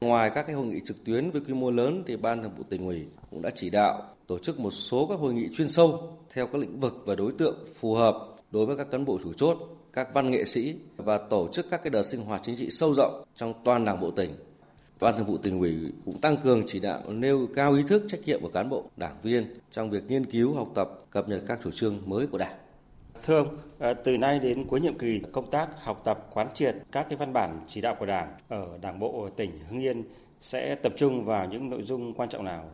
Ngoài 0.00 0.30
các 0.34 0.42
cái 0.46 0.54
hội 0.54 0.66
nghị 0.66 0.80
trực 0.84 1.04
tuyến 1.04 1.30
với 1.30 1.40
quy 1.40 1.54
mô 1.54 1.70
lớn 1.70 2.02
thì 2.06 2.16
Ban 2.16 2.42
Thường 2.42 2.52
vụ 2.56 2.64
tỉnh 2.68 2.86
ủy 2.86 3.06
cũng 3.30 3.42
đã 3.42 3.50
chỉ 3.54 3.70
đạo 3.70 4.02
tổ 4.26 4.38
chức 4.38 4.60
một 4.60 4.70
số 4.70 5.06
các 5.06 5.18
hội 5.18 5.34
nghị 5.34 5.48
chuyên 5.56 5.68
sâu 5.68 6.18
theo 6.34 6.46
các 6.46 6.58
lĩnh 6.58 6.80
vực 6.80 7.02
và 7.06 7.14
đối 7.14 7.32
tượng 7.38 7.64
phù 7.80 7.94
hợp 7.94 8.16
đối 8.50 8.66
với 8.66 8.76
các 8.76 8.90
cán 8.90 9.04
bộ 9.04 9.18
chủ 9.22 9.32
chốt 9.32 9.58
các 9.92 10.14
văn 10.14 10.30
nghệ 10.30 10.44
sĩ 10.44 10.74
và 10.96 11.18
tổ 11.18 11.48
chức 11.52 11.66
các 11.70 11.82
cái 11.82 11.90
đợt 11.90 12.02
sinh 12.02 12.24
hoạt 12.24 12.40
chính 12.44 12.56
trị 12.56 12.70
sâu 12.70 12.94
rộng 12.94 13.24
trong 13.34 13.54
toàn 13.64 13.84
đảng 13.84 14.00
bộ 14.00 14.10
tỉnh. 14.10 14.30
Ban 15.00 15.16
Thường 15.16 15.26
vụ 15.26 15.38
tỉnh 15.38 15.60
ủy 15.60 15.92
cũng 16.04 16.20
tăng 16.20 16.36
cường 16.36 16.62
chỉ 16.66 16.80
đạo 16.80 17.00
nêu 17.08 17.48
cao 17.54 17.72
ý 17.72 17.82
thức 17.82 18.02
trách 18.08 18.20
nhiệm 18.24 18.40
của 18.42 18.48
cán 18.48 18.68
bộ, 18.68 18.84
đảng 18.96 19.16
viên 19.22 19.46
trong 19.70 19.90
việc 19.90 20.04
nghiên 20.08 20.24
cứu, 20.24 20.54
học 20.54 20.68
tập, 20.74 20.88
cập 21.10 21.28
nhật 21.28 21.42
các 21.46 21.58
chủ 21.64 21.70
trương 21.70 22.02
mới 22.06 22.26
của 22.26 22.38
Đảng. 22.38 22.58
Thưa 23.24 23.38
ông, 23.38 23.56
à, 23.78 23.94
từ 23.94 24.18
nay 24.18 24.38
đến 24.38 24.64
cuối 24.64 24.80
nhiệm 24.80 24.98
kỳ, 24.98 25.20
công 25.32 25.50
tác 25.50 25.82
học 25.82 26.02
tập 26.04 26.26
quán 26.32 26.48
triệt 26.54 26.76
các 26.92 27.06
cái 27.08 27.16
văn 27.16 27.32
bản 27.32 27.60
chỉ 27.66 27.80
đạo 27.80 27.96
của 27.98 28.06
Đảng 28.06 28.34
ở 28.48 28.78
Đảng 28.80 28.98
bộ 28.98 29.28
tỉnh 29.36 29.50
Hưng 29.70 29.80
Yên 29.80 30.04
sẽ 30.40 30.74
tập 30.74 30.92
trung 30.96 31.24
vào 31.24 31.46
những 31.46 31.70
nội 31.70 31.82
dung 31.82 32.14
quan 32.14 32.28
trọng 32.28 32.44
nào? 32.44 32.70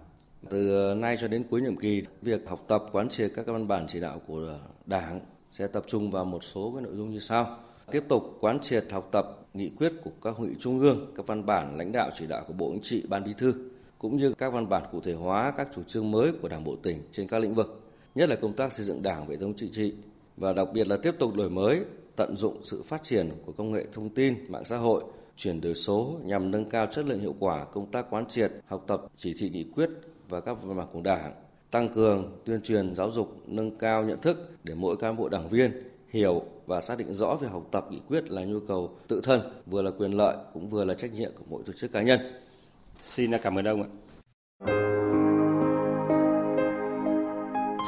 Từ 0.51 0.95
nay 0.97 1.17
cho 1.21 1.29
đến 1.29 1.45
cuối 1.51 1.63
nhiệm 1.63 1.77
kỳ, 1.77 2.03
việc 2.23 2.49
học 2.49 2.65
tập 2.69 2.85
quán 2.93 3.09
triệt 3.09 3.31
các 3.35 3.47
văn 3.47 3.69
bản 3.69 3.87
chỉ 3.89 4.01
đạo 4.01 4.21
của 4.27 4.59
Đảng 4.87 5.21
sẽ 5.51 5.67
tập 5.67 5.85
trung 5.87 6.11
vào 6.11 6.25
một 6.25 6.45
số 6.45 6.73
cái 6.75 6.83
nội 6.83 6.97
dung 6.97 7.11
như 7.11 7.19
sau. 7.19 7.57
Tiếp 7.91 8.05
tục 8.09 8.37
quán 8.41 8.61
triệt 8.61 8.85
học 8.91 9.09
tập 9.13 9.47
nghị 9.55 9.71
quyết 9.71 9.93
của 10.05 10.11
các 10.23 10.37
hội 10.37 10.49
nghị 10.49 10.55
trung 10.61 10.81
ương, 10.81 11.13
các 11.15 11.27
văn 11.27 11.47
bản 11.47 11.77
lãnh 11.77 11.93
đạo 11.93 12.11
chỉ 12.19 12.27
đạo 12.27 12.45
của 12.49 12.53
Bộ 12.53 12.71
Chính 12.73 12.83
trị, 12.83 13.05
Ban 13.09 13.25
Bí 13.25 13.35
thư 13.39 13.55
cũng 13.99 14.17
như 14.17 14.33
các 14.39 14.53
văn 14.53 14.69
bản 14.69 14.83
cụ 14.93 15.01
thể 15.01 15.15
hóa 15.15 15.53
các 15.57 15.69
chủ 15.75 15.83
trương 15.83 16.11
mới 16.11 16.33
của 16.43 16.49
Đảng 16.49 16.65
bộ 16.65 16.77
tỉnh 16.77 17.03
trên 17.13 17.29
các 17.29 17.39
lĩnh 17.39 17.55
vực, 17.55 17.81
nhất 18.15 18.29
là 18.29 18.37
công 18.37 18.53
tác 18.53 18.73
xây 18.73 18.87
dựng 18.87 19.03
Đảng, 19.03 19.29
hệ 19.29 19.37
thống 19.37 19.55
chính 19.57 19.73
trị 19.73 19.95
và 20.37 20.53
đặc 20.53 20.69
biệt 20.73 20.89
là 20.89 20.97
tiếp 20.97 21.15
tục 21.19 21.35
đổi 21.35 21.51
mới, 21.51 21.81
tận 22.17 22.37
dụng 22.37 22.65
sự 22.65 22.83
phát 22.83 23.03
triển 23.03 23.31
của 23.47 23.53
công 23.53 23.73
nghệ 23.73 23.87
thông 23.93 24.09
tin, 24.09 24.35
mạng 24.49 24.65
xã 24.65 24.77
hội, 24.77 25.05
chuyển 25.37 25.61
đổi 25.61 25.75
số 25.75 26.19
nhằm 26.25 26.51
nâng 26.51 26.71
cao 26.71 26.87
chất 26.87 27.07
lượng 27.07 27.21
hiệu 27.21 27.35
quả 27.39 27.65
công 27.65 27.91
tác 27.91 28.11
quán 28.11 28.27
triệt, 28.27 28.53
học 28.67 28.85
tập 28.87 29.03
chỉ 29.17 29.35
thị 29.39 29.51
nghị 29.51 29.65
quyết 29.65 29.91
và 30.29 30.41
các 30.41 30.63
văn 30.63 30.77
bản 30.77 30.87
của 30.93 31.01
Đảng, 31.01 31.35
tăng 31.71 31.89
cường 31.89 32.39
tuyên 32.45 32.61
truyền 32.61 32.95
giáo 32.95 33.11
dục, 33.11 33.43
nâng 33.47 33.79
cao 33.79 34.05
nhận 34.05 34.21
thức 34.21 34.51
để 34.65 34.75
mỗi 34.75 34.97
cán 34.97 35.17
bộ 35.17 35.29
đảng 35.29 35.49
viên 35.49 35.73
hiểu 36.09 36.43
và 36.67 36.81
xác 36.81 36.99
định 36.99 37.15
rõ 37.15 37.35
việc 37.35 37.51
học 37.51 37.63
tập 37.71 37.87
nghị 37.91 38.01
quyết 38.09 38.31
là 38.31 38.45
nhu 38.45 38.59
cầu 38.69 38.91
tự 39.09 39.21
thân, 39.25 39.41
vừa 39.67 39.83
là 39.83 39.91
quyền 39.99 40.13
lợi 40.13 40.37
cũng 40.53 40.69
vừa 40.69 40.85
là 40.85 40.95
trách 40.95 41.13
nhiệm 41.13 41.31
của 41.39 41.45
mỗi 41.51 41.63
tổ 41.67 41.73
chức 41.73 41.93
cá 41.93 42.03
nhân. 42.03 42.21
Xin 43.01 43.31
cảm 43.43 43.59
ơn 43.59 43.65
ông 43.65 43.83
ạ. 43.83 43.89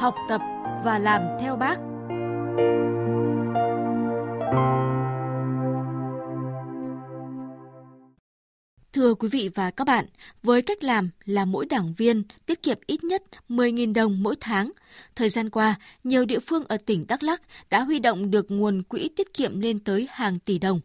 Học 0.01 0.15
tập 0.29 0.41
và 0.85 0.99
làm 0.99 1.21
theo 1.39 1.55
bác. 1.55 1.77
Thưa 8.93 9.13
quý 9.13 9.27
vị 9.31 9.49
và 9.55 9.71
các 9.71 9.87
bạn, 9.87 10.05
với 10.43 10.61
cách 10.61 10.83
làm 10.83 11.09
là 11.25 11.45
mỗi 11.45 11.65
đảng 11.65 11.93
viên 11.93 12.23
tiết 12.45 12.63
kiệm 12.63 12.77
ít 12.87 13.03
nhất 13.03 13.23
10.000 13.49 13.93
đồng 13.93 14.23
mỗi 14.23 14.35
tháng, 14.39 14.71
thời 15.15 15.29
gian 15.29 15.49
qua, 15.49 15.75
nhiều 16.03 16.25
địa 16.25 16.39
phương 16.39 16.65
ở 16.65 16.77
tỉnh 16.85 17.05
Đắk 17.07 17.23
Lắk 17.23 17.41
đã 17.69 17.81
huy 17.81 17.99
động 17.99 18.31
được 18.31 18.51
nguồn 18.51 18.83
quỹ 18.83 19.09
tiết 19.15 19.33
kiệm 19.33 19.59
lên 19.59 19.79
tới 19.79 20.07
hàng 20.09 20.39
tỷ 20.39 20.59
đồng. 20.59 20.81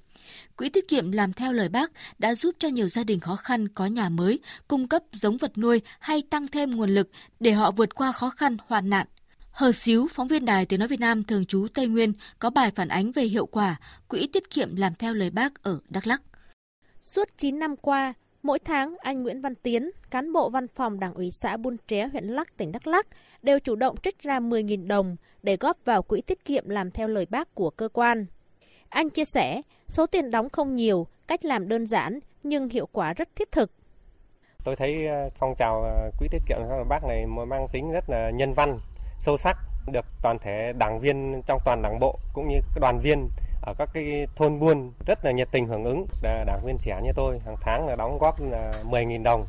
Quỹ 0.56 0.68
tiết 0.68 0.88
kiệm 0.88 1.12
làm 1.12 1.32
theo 1.32 1.52
lời 1.52 1.68
bác 1.68 1.92
đã 2.18 2.34
giúp 2.34 2.54
cho 2.58 2.68
nhiều 2.68 2.88
gia 2.88 3.04
đình 3.04 3.20
khó 3.20 3.36
khăn 3.36 3.68
có 3.68 3.86
nhà 3.86 4.08
mới, 4.08 4.38
cung 4.68 4.88
cấp 4.88 5.02
giống 5.12 5.36
vật 5.36 5.58
nuôi 5.58 5.80
hay 5.98 6.22
tăng 6.30 6.48
thêm 6.48 6.76
nguồn 6.76 6.90
lực 6.90 7.10
để 7.40 7.52
họ 7.52 7.70
vượt 7.70 7.94
qua 7.94 8.12
khó 8.12 8.30
khăn 8.30 8.56
hoạn 8.66 8.90
nạn. 8.90 9.06
Hờ 9.50 9.72
Xíu, 9.72 10.08
phóng 10.10 10.28
viên 10.28 10.44
Đài 10.44 10.66
Tiếng 10.66 10.78
Nói 10.78 10.88
Việt 10.88 11.00
Nam 11.00 11.24
thường 11.24 11.44
trú 11.44 11.66
Tây 11.74 11.86
Nguyên, 11.86 12.12
có 12.38 12.50
bài 12.50 12.70
phản 12.74 12.88
ánh 12.88 13.12
về 13.12 13.22
hiệu 13.22 13.46
quả 13.46 13.76
quỹ 14.08 14.26
tiết 14.26 14.50
kiệm 14.50 14.76
làm 14.76 14.94
theo 14.94 15.14
lời 15.14 15.30
bác 15.30 15.62
ở 15.62 15.78
Đắk 15.88 16.06
Lắk. 16.06 16.22
Suốt 17.06 17.28
9 17.38 17.58
năm 17.58 17.76
qua, 17.76 18.14
mỗi 18.42 18.58
tháng 18.58 18.96
anh 19.00 19.22
Nguyễn 19.22 19.40
Văn 19.40 19.54
Tiến, 19.54 19.90
cán 20.10 20.32
bộ 20.32 20.50
văn 20.50 20.68
phòng 20.68 21.00
Đảng 21.00 21.14
ủy 21.14 21.30
xã 21.30 21.56
Buôn 21.56 21.76
Tré, 21.88 22.06
huyện 22.06 22.24
Lắc, 22.24 22.56
tỉnh 22.56 22.72
Đắk 22.72 22.86
Lắk, 22.86 23.06
đều 23.42 23.58
chủ 23.60 23.76
động 23.76 23.96
trích 24.02 24.22
ra 24.22 24.40
10.000 24.40 24.86
đồng 24.86 25.16
để 25.42 25.56
góp 25.56 25.76
vào 25.84 26.02
quỹ 26.02 26.20
tiết 26.20 26.44
kiệm 26.44 26.68
làm 26.68 26.90
theo 26.90 27.08
lời 27.08 27.26
bác 27.30 27.54
của 27.54 27.70
cơ 27.70 27.88
quan. 27.92 28.26
Anh 28.88 29.10
chia 29.10 29.24
sẻ, 29.24 29.62
số 29.88 30.06
tiền 30.06 30.30
đóng 30.30 30.48
không 30.48 30.76
nhiều, 30.76 31.06
cách 31.26 31.44
làm 31.44 31.68
đơn 31.68 31.86
giản 31.86 32.18
nhưng 32.42 32.68
hiệu 32.68 32.86
quả 32.92 33.12
rất 33.12 33.28
thiết 33.36 33.52
thực. 33.52 33.70
Tôi 34.64 34.76
thấy 34.76 35.06
ờ, 35.06 35.30
phong 35.38 35.54
trào 35.58 35.82
ờ, 35.82 36.10
quỹ 36.18 36.28
tiết 36.30 36.42
kiệm 36.48 36.58
theo 36.58 36.76
lời 36.76 36.84
bác 36.88 37.04
này 37.04 37.26
mang 37.26 37.66
tính 37.72 37.92
rất 37.92 38.10
là 38.10 38.30
nhân 38.30 38.52
văn, 38.52 38.78
sâu 39.20 39.36
sắc, 39.36 39.56
được 39.92 40.04
toàn 40.22 40.38
thể 40.38 40.72
đảng 40.78 41.00
viên 41.00 41.42
trong 41.46 41.60
toàn 41.64 41.82
đảng 41.82 41.98
bộ 42.00 42.18
cũng 42.32 42.48
như 42.48 42.60
đoàn 42.80 43.00
viên 43.00 43.28
ở 43.62 43.74
các 43.78 43.88
cái 43.92 44.26
thôn 44.36 44.60
buôn 44.60 44.92
rất 45.06 45.24
là 45.24 45.30
nhiệt 45.30 45.48
tình 45.52 45.66
hưởng 45.66 45.84
ứng. 45.84 46.06
Đảng 46.22 46.60
viên 46.66 46.78
trẻ 46.78 47.00
như 47.04 47.10
tôi 47.16 47.38
hàng 47.38 47.56
tháng 47.60 47.88
là 47.88 47.96
đóng 47.96 48.18
góp 48.18 48.40
là 48.50 48.72
10.000 48.84 49.22
đồng. 49.22 49.46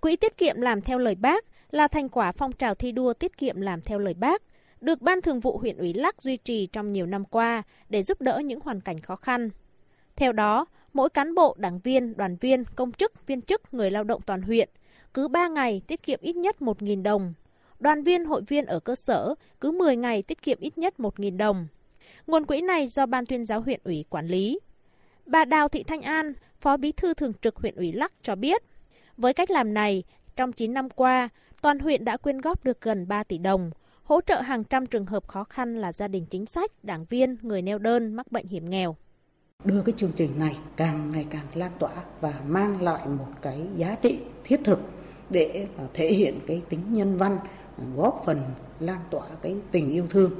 Quỹ 0.00 0.16
tiết 0.16 0.36
kiệm 0.36 0.60
làm 0.60 0.80
theo 0.80 0.98
lời 0.98 1.14
bác 1.14 1.44
là 1.70 1.88
thành 1.88 2.08
quả 2.08 2.32
phong 2.32 2.52
trào 2.52 2.74
thi 2.74 2.92
đua 2.92 3.12
tiết 3.12 3.38
kiệm 3.38 3.60
làm 3.60 3.80
theo 3.80 3.98
lời 3.98 4.14
bác, 4.14 4.42
được 4.80 5.02
Ban 5.02 5.22
Thường 5.22 5.40
vụ 5.40 5.58
huyện 5.58 5.76
ủy 5.76 5.94
Lắc 5.94 6.22
duy 6.22 6.36
trì 6.36 6.66
trong 6.66 6.92
nhiều 6.92 7.06
năm 7.06 7.24
qua 7.24 7.62
để 7.88 8.02
giúp 8.02 8.20
đỡ 8.20 8.38
những 8.44 8.60
hoàn 8.60 8.80
cảnh 8.80 8.98
khó 8.98 9.16
khăn. 9.16 9.50
Theo 10.16 10.32
đó, 10.32 10.66
mỗi 10.92 11.10
cán 11.10 11.34
bộ, 11.34 11.56
đảng 11.58 11.78
viên, 11.78 12.16
đoàn 12.16 12.36
viên, 12.36 12.64
công 12.64 12.92
chức, 12.92 13.26
viên 13.26 13.42
chức, 13.42 13.74
người 13.74 13.90
lao 13.90 14.04
động 14.04 14.20
toàn 14.26 14.42
huyện 14.42 14.68
cứ 15.14 15.28
3 15.28 15.48
ngày 15.48 15.82
tiết 15.86 16.02
kiệm 16.02 16.18
ít 16.22 16.36
nhất 16.36 16.56
1.000 16.60 17.02
đồng. 17.02 17.34
Đoàn 17.80 18.02
viên, 18.02 18.24
hội 18.24 18.42
viên 18.48 18.66
ở 18.66 18.80
cơ 18.80 18.94
sở 18.94 19.34
cứ 19.60 19.70
10 19.70 19.96
ngày 19.96 20.22
tiết 20.22 20.42
kiệm 20.42 20.58
ít 20.60 20.78
nhất 20.78 20.94
1.000 20.98 21.36
đồng. 21.36 21.66
Nguồn 22.28 22.46
quỹ 22.46 22.60
này 22.60 22.88
do 22.88 23.06
Ban 23.06 23.26
tuyên 23.26 23.44
giáo 23.44 23.60
huyện 23.60 23.80
ủy 23.84 24.04
quản 24.10 24.26
lý. 24.26 24.60
Bà 25.26 25.44
Đào 25.44 25.68
Thị 25.68 25.82
Thanh 25.82 26.02
An, 26.02 26.32
Phó 26.60 26.76
Bí 26.76 26.92
thư 26.92 27.14
Thường 27.14 27.32
trực 27.42 27.56
huyện 27.56 27.74
ủy 27.74 27.92
Lắc 27.92 28.12
cho 28.22 28.34
biết, 28.34 28.62
với 29.16 29.34
cách 29.34 29.50
làm 29.50 29.74
này, 29.74 30.04
trong 30.36 30.52
9 30.52 30.74
năm 30.74 30.90
qua, 30.90 31.28
toàn 31.62 31.78
huyện 31.78 32.04
đã 32.04 32.16
quyên 32.16 32.40
góp 32.40 32.64
được 32.64 32.80
gần 32.80 33.08
3 33.08 33.24
tỷ 33.24 33.38
đồng, 33.38 33.70
hỗ 34.02 34.20
trợ 34.20 34.40
hàng 34.40 34.64
trăm 34.64 34.86
trường 34.86 35.06
hợp 35.06 35.28
khó 35.28 35.44
khăn 35.44 35.76
là 35.76 35.92
gia 35.92 36.08
đình 36.08 36.26
chính 36.30 36.46
sách, 36.46 36.84
đảng 36.84 37.04
viên, 37.04 37.36
người 37.42 37.62
neo 37.62 37.78
đơn, 37.78 38.14
mắc 38.14 38.32
bệnh 38.32 38.46
hiểm 38.46 38.70
nghèo. 38.70 38.96
Đưa 39.64 39.82
cái 39.82 39.94
chương 39.96 40.12
trình 40.16 40.38
này 40.38 40.56
càng 40.76 41.10
ngày 41.10 41.26
càng 41.30 41.46
lan 41.54 41.72
tỏa 41.78 41.92
và 42.20 42.40
mang 42.46 42.82
lại 42.82 43.06
một 43.06 43.28
cái 43.42 43.66
giá 43.76 43.96
trị 44.02 44.18
thiết 44.44 44.60
thực 44.64 44.80
để 45.30 45.66
thể 45.94 46.12
hiện 46.12 46.40
cái 46.46 46.62
tính 46.68 46.92
nhân 46.92 47.16
văn, 47.16 47.38
góp 47.96 48.22
phần 48.26 48.42
lan 48.80 49.00
tỏa 49.10 49.26
cái 49.42 49.56
tình 49.70 49.90
yêu 49.90 50.06
thương 50.10 50.32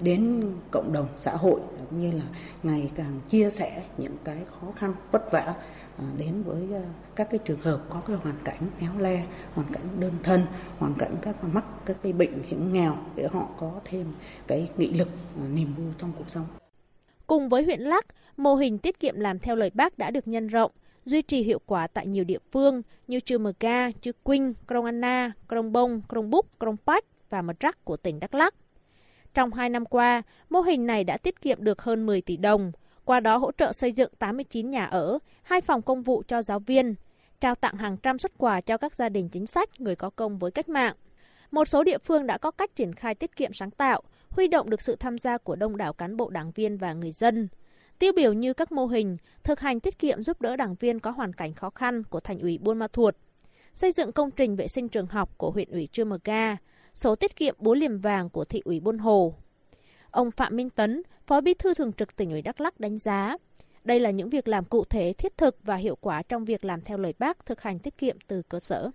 đến 0.00 0.52
cộng 0.70 0.92
đồng 0.92 1.08
xã 1.16 1.36
hội 1.36 1.60
cũng 1.90 2.00
như 2.00 2.12
là 2.12 2.24
ngày 2.62 2.90
càng 2.94 3.20
chia 3.28 3.50
sẻ 3.50 3.82
những 3.98 4.16
cái 4.24 4.38
khó 4.60 4.66
khăn 4.76 4.94
vất 5.12 5.32
vả 5.32 5.54
à, 5.98 6.04
đến 6.18 6.42
với 6.42 6.62
à, 6.74 6.82
các 7.16 7.28
cái 7.30 7.38
trường 7.44 7.60
hợp 7.60 7.80
có 7.90 8.00
cái 8.06 8.16
hoàn 8.16 8.36
cảnh 8.44 8.60
éo 8.80 8.98
le, 8.98 9.24
hoàn 9.54 9.72
cảnh 9.72 9.82
đơn 9.98 10.12
thân, 10.22 10.42
hoàn 10.78 10.94
cảnh 10.98 11.16
các 11.22 11.44
mắc 11.44 11.64
các 11.86 11.96
cái 12.02 12.12
bệnh 12.12 12.42
hiểm 12.42 12.72
nghèo 12.72 12.96
để 13.14 13.28
họ 13.32 13.48
có 13.58 13.80
thêm 13.84 14.06
cái 14.46 14.70
nghị 14.76 14.92
lực, 14.92 15.08
à, 15.42 15.44
niềm 15.54 15.74
vui 15.74 15.86
trong 15.98 16.12
cuộc 16.18 16.30
sống. 16.30 16.46
Cùng 17.26 17.48
với 17.48 17.64
huyện 17.64 17.80
Lắc, 17.80 18.06
mô 18.36 18.54
hình 18.54 18.78
tiết 18.78 19.00
kiệm 19.00 19.20
làm 19.20 19.38
theo 19.38 19.56
lời 19.56 19.70
bác 19.74 19.98
đã 19.98 20.10
được 20.10 20.28
nhân 20.28 20.48
rộng, 20.48 20.72
duy 21.04 21.22
trì 21.22 21.42
hiệu 21.42 21.60
quả 21.66 21.86
tại 21.86 22.06
nhiều 22.06 22.24
địa 22.24 22.38
phương 22.52 22.82
như 23.08 23.20
Chư 23.20 23.38
Mờ 23.38 23.52
Ca, 23.60 23.90
Chư 24.00 24.12
Quynh, 24.22 24.54
Krông 24.68 24.84
Anna, 24.84 25.32
Krông 25.48 25.72
Bông, 25.72 26.02
Krông 26.08 26.30
Búc, 26.30 26.46
Krông 26.58 26.76
Pách 26.76 27.04
và 27.30 27.42
Mật 27.42 27.60
Rắc 27.60 27.84
của 27.84 27.96
tỉnh 27.96 28.20
Đắk 28.20 28.34
Lắk. 28.34 28.54
Trong 29.34 29.52
2 29.52 29.70
năm 29.70 29.84
qua, 29.84 30.22
mô 30.50 30.60
hình 30.60 30.86
này 30.86 31.04
đã 31.04 31.16
tiết 31.16 31.40
kiệm 31.40 31.64
được 31.64 31.82
hơn 31.82 32.06
10 32.06 32.20
tỷ 32.20 32.36
đồng, 32.36 32.72
qua 33.04 33.20
đó 33.20 33.36
hỗ 33.36 33.52
trợ 33.52 33.72
xây 33.72 33.92
dựng 33.92 34.12
89 34.18 34.70
nhà 34.70 34.84
ở, 34.84 35.18
hai 35.42 35.60
phòng 35.60 35.82
công 35.82 36.02
vụ 36.02 36.22
cho 36.28 36.42
giáo 36.42 36.58
viên, 36.58 36.94
trao 37.40 37.54
tặng 37.54 37.76
hàng 37.76 37.96
trăm 37.96 38.18
xuất 38.18 38.38
quà 38.38 38.60
cho 38.60 38.76
các 38.76 38.94
gia 38.94 39.08
đình 39.08 39.28
chính 39.28 39.46
sách, 39.46 39.80
người 39.80 39.96
có 39.96 40.10
công 40.10 40.38
với 40.38 40.50
cách 40.50 40.68
mạng. 40.68 40.94
Một 41.50 41.68
số 41.68 41.84
địa 41.84 41.98
phương 41.98 42.26
đã 42.26 42.38
có 42.38 42.50
cách 42.50 42.76
triển 42.76 42.94
khai 42.94 43.14
tiết 43.14 43.36
kiệm 43.36 43.52
sáng 43.52 43.70
tạo, 43.70 44.02
huy 44.30 44.48
động 44.48 44.70
được 44.70 44.82
sự 44.82 44.96
tham 44.96 45.18
gia 45.18 45.38
của 45.38 45.56
đông 45.56 45.76
đảo 45.76 45.92
cán 45.92 46.16
bộ 46.16 46.30
đảng 46.30 46.50
viên 46.50 46.76
và 46.76 46.92
người 46.92 47.12
dân. 47.12 47.48
Tiêu 47.98 48.12
biểu 48.16 48.32
như 48.32 48.54
các 48.54 48.72
mô 48.72 48.86
hình 48.86 49.16
thực 49.44 49.60
hành 49.60 49.80
tiết 49.80 49.98
kiệm 49.98 50.22
giúp 50.22 50.40
đỡ 50.40 50.56
đảng 50.56 50.74
viên 50.74 51.00
có 51.00 51.10
hoàn 51.10 51.32
cảnh 51.32 51.54
khó 51.54 51.70
khăn 51.70 52.02
của 52.04 52.20
thành 52.20 52.38
ủy 52.38 52.58
Buôn 52.58 52.78
Ma 52.78 52.88
Thuột, 52.92 53.16
xây 53.74 53.92
dựng 53.92 54.12
công 54.12 54.30
trình 54.30 54.56
vệ 54.56 54.68
sinh 54.68 54.88
trường 54.88 55.06
học 55.06 55.38
của 55.38 55.50
huyện 55.50 55.70
ủy 55.70 55.88
Trư 55.92 56.04
Mờ 56.04 56.18
Ga, 56.24 56.56
số 56.98 57.16
tiết 57.16 57.36
kiệm 57.36 57.54
búa 57.58 57.74
liềm 57.74 57.98
vàng 57.98 58.28
của 58.30 58.44
thị 58.44 58.62
ủy 58.64 58.80
Buôn 58.80 58.98
Hồ. 58.98 59.34
Ông 60.10 60.30
Phạm 60.30 60.56
Minh 60.56 60.70
Tấn, 60.70 61.02
Phó 61.26 61.40
Bí 61.40 61.54
thư 61.54 61.74
Thường 61.74 61.92
trực 61.92 62.16
tỉnh 62.16 62.30
ủy 62.30 62.42
Đắk 62.42 62.60
Lắk 62.60 62.80
đánh 62.80 62.98
giá, 62.98 63.36
đây 63.84 64.00
là 64.00 64.10
những 64.10 64.28
việc 64.28 64.48
làm 64.48 64.64
cụ 64.64 64.84
thể, 64.84 65.12
thiết 65.12 65.36
thực 65.36 65.56
và 65.62 65.76
hiệu 65.76 65.96
quả 66.00 66.22
trong 66.22 66.44
việc 66.44 66.64
làm 66.64 66.80
theo 66.80 66.98
lời 66.98 67.14
bác 67.18 67.46
thực 67.46 67.60
hành 67.62 67.78
tiết 67.78 67.98
kiệm 67.98 68.16
từ 68.26 68.42
cơ 68.42 68.60
sở. 68.60 68.90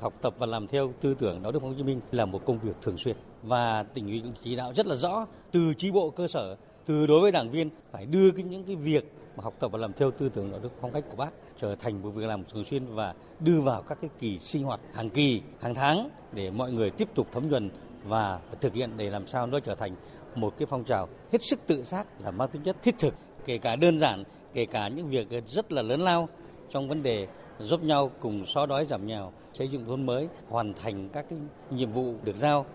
Học 0.00 0.14
tập 0.22 0.34
và 0.38 0.46
làm 0.46 0.66
theo 0.66 0.92
tư 1.00 1.14
tưởng 1.18 1.42
đạo 1.42 1.52
đức 1.52 1.62
Hồ 1.62 1.72
Chí 1.76 1.82
Minh 1.82 2.00
là 2.12 2.24
một 2.24 2.44
công 2.46 2.58
việc 2.58 2.74
thường 2.82 2.98
xuyên 2.98 3.16
và 3.42 3.82
tỉnh 3.82 4.06
ủy 4.06 4.20
cũng 4.20 4.34
chỉ 4.42 4.56
đạo 4.56 4.72
rất 4.74 4.86
là 4.86 4.94
rõ 4.94 5.26
từ 5.52 5.74
chi 5.74 5.90
bộ 5.90 6.10
cơ 6.10 6.28
sở, 6.28 6.56
từ 6.86 7.06
đối 7.06 7.20
với 7.20 7.32
đảng 7.32 7.50
viên 7.50 7.70
phải 7.92 8.06
đưa 8.06 8.30
cái, 8.30 8.44
những 8.44 8.64
cái 8.64 8.76
việc 8.76 9.12
mà 9.36 9.44
học 9.44 9.54
tập 9.58 9.72
và 9.72 9.78
làm 9.78 9.92
theo 9.92 10.10
tư 10.10 10.28
tưởng 10.28 10.50
đạo 10.50 10.60
đức 10.62 10.72
phong 10.80 10.92
cách 10.92 11.04
của 11.10 11.16
bác 11.16 11.30
trở 11.60 11.74
thành 11.74 12.02
một 12.02 12.10
việc 12.10 12.26
làm 12.26 12.44
thường 12.44 12.64
xuyên 12.64 12.86
và 12.86 13.14
đưa 13.40 13.60
vào 13.60 13.82
các 13.82 13.98
cái 14.00 14.10
kỳ 14.18 14.38
sinh 14.38 14.64
hoạt 14.64 14.80
hàng 14.92 15.10
kỳ, 15.10 15.42
hàng 15.60 15.74
tháng 15.74 16.10
để 16.32 16.50
mọi 16.50 16.72
người 16.72 16.90
tiếp 16.90 17.08
tục 17.14 17.26
thấm 17.32 17.48
nhuần 17.48 17.70
và 18.04 18.40
thực 18.60 18.74
hiện 18.74 18.90
để 18.96 19.10
làm 19.10 19.26
sao 19.26 19.46
nó 19.46 19.60
trở 19.60 19.74
thành 19.74 19.96
một 20.34 20.54
cái 20.58 20.66
phong 20.66 20.84
trào 20.84 21.08
hết 21.32 21.42
sức 21.42 21.60
tự 21.66 21.82
giác 21.82 22.06
là 22.20 22.30
mang 22.30 22.48
tính 22.48 22.62
chất 22.62 22.76
thiết 22.82 22.94
thực, 22.98 23.14
kể 23.44 23.58
cả 23.58 23.76
đơn 23.76 23.98
giản, 23.98 24.24
kể 24.54 24.66
cả 24.66 24.88
những 24.88 25.08
việc 25.08 25.28
rất 25.46 25.72
là 25.72 25.82
lớn 25.82 26.00
lao 26.00 26.28
trong 26.70 26.88
vấn 26.88 27.02
đề 27.02 27.26
giúp 27.58 27.82
nhau 27.82 28.10
cùng 28.20 28.46
xóa 28.46 28.66
đói 28.66 28.86
giảm 28.86 29.06
nghèo, 29.06 29.32
xây 29.52 29.68
dựng 29.68 29.84
thôn 29.86 30.06
mới, 30.06 30.28
hoàn 30.48 30.74
thành 30.74 31.08
các 31.08 31.26
cái 31.30 31.38
nhiệm 31.70 31.92
vụ 31.92 32.14
được 32.22 32.36
giao. 32.36 32.66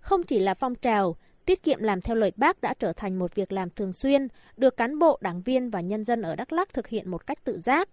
Không 0.00 0.22
chỉ 0.22 0.38
là 0.38 0.54
phong 0.54 0.74
trào, 0.74 1.16
tiết 1.48 1.62
kiệm 1.62 1.82
làm 1.82 2.00
theo 2.00 2.16
lời 2.16 2.32
bác 2.36 2.60
đã 2.60 2.74
trở 2.78 2.92
thành 2.92 3.18
một 3.18 3.34
việc 3.34 3.52
làm 3.52 3.70
thường 3.70 3.92
xuyên, 3.92 4.28
được 4.56 4.76
cán 4.76 4.98
bộ, 4.98 5.18
đảng 5.20 5.42
viên 5.42 5.70
và 5.70 5.80
nhân 5.80 6.04
dân 6.04 6.22
ở 6.22 6.36
Đắk 6.36 6.52
Lắk 6.52 6.72
thực 6.72 6.88
hiện 6.88 7.10
một 7.10 7.26
cách 7.26 7.44
tự 7.44 7.60
giác. 7.60 7.88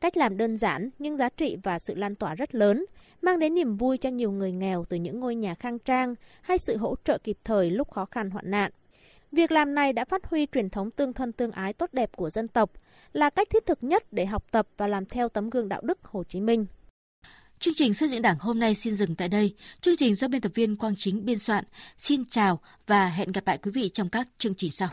Cách 0.00 0.16
làm 0.16 0.36
đơn 0.36 0.56
giản 0.56 0.90
nhưng 0.98 1.16
giá 1.16 1.28
trị 1.28 1.56
và 1.62 1.78
sự 1.78 1.94
lan 1.94 2.14
tỏa 2.14 2.34
rất 2.34 2.54
lớn, 2.54 2.84
mang 3.22 3.38
đến 3.38 3.54
niềm 3.54 3.76
vui 3.76 3.98
cho 3.98 4.10
nhiều 4.10 4.30
người 4.30 4.52
nghèo 4.52 4.84
từ 4.84 4.96
những 4.96 5.20
ngôi 5.20 5.34
nhà 5.34 5.54
khang 5.54 5.78
trang 5.78 6.14
hay 6.42 6.58
sự 6.58 6.76
hỗ 6.76 6.94
trợ 7.04 7.18
kịp 7.18 7.36
thời 7.44 7.70
lúc 7.70 7.90
khó 7.90 8.04
khăn 8.04 8.30
hoạn 8.30 8.50
nạn. 8.50 8.70
Việc 9.32 9.52
làm 9.52 9.74
này 9.74 9.92
đã 9.92 10.04
phát 10.04 10.26
huy 10.26 10.46
truyền 10.52 10.70
thống 10.70 10.90
tương 10.90 11.12
thân 11.12 11.32
tương 11.32 11.52
ái 11.52 11.72
tốt 11.72 11.92
đẹp 11.92 12.16
của 12.16 12.30
dân 12.30 12.48
tộc, 12.48 12.70
là 13.12 13.30
cách 13.30 13.50
thiết 13.50 13.66
thực 13.66 13.84
nhất 13.84 14.04
để 14.10 14.26
học 14.26 14.44
tập 14.50 14.68
và 14.76 14.86
làm 14.86 15.06
theo 15.06 15.28
tấm 15.28 15.50
gương 15.50 15.68
đạo 15.68 15.80
đức 15.84 15.98
Hồ 16.02 16.24
Chí 16.24 16.40
Minh. 16.40 16.66
Chương 17.58 17.74
trình 17.74 17.94
xây 17.94 18.08
dựng 18.08 18.22
Đảng 18.22 18.36
hôm 18.40 18.58
nay 18.58 18.74
xin 18.74 18.94
dừng 18.94 19.14
tại 19.14 19.28
đây. 19.28 19.54
Chương 19.80 19.96
trình 19.96 20.14
do 20.14 20.28
biên 20.28 20.40
tập 20.40 20.52
viên 20.54 20.76
Quang 20.76 20.96
Chính 20.96 21.24
biên 21.24 21.38
soạn. 21.38 21.64
Xin 21.98 22.24
chào 22.30 22.60
và 22.86 23.08
hẹn 23.08 23.32
gặp 23.32 23.46
lại 23.46 23.58
quý 23.58 23.70
vị 23.74 23.90
trong 23.92 24.08
các 24.08 24.28
chương 24.38 24.54
trình 24.54 24.70
sau. 24.70 24.88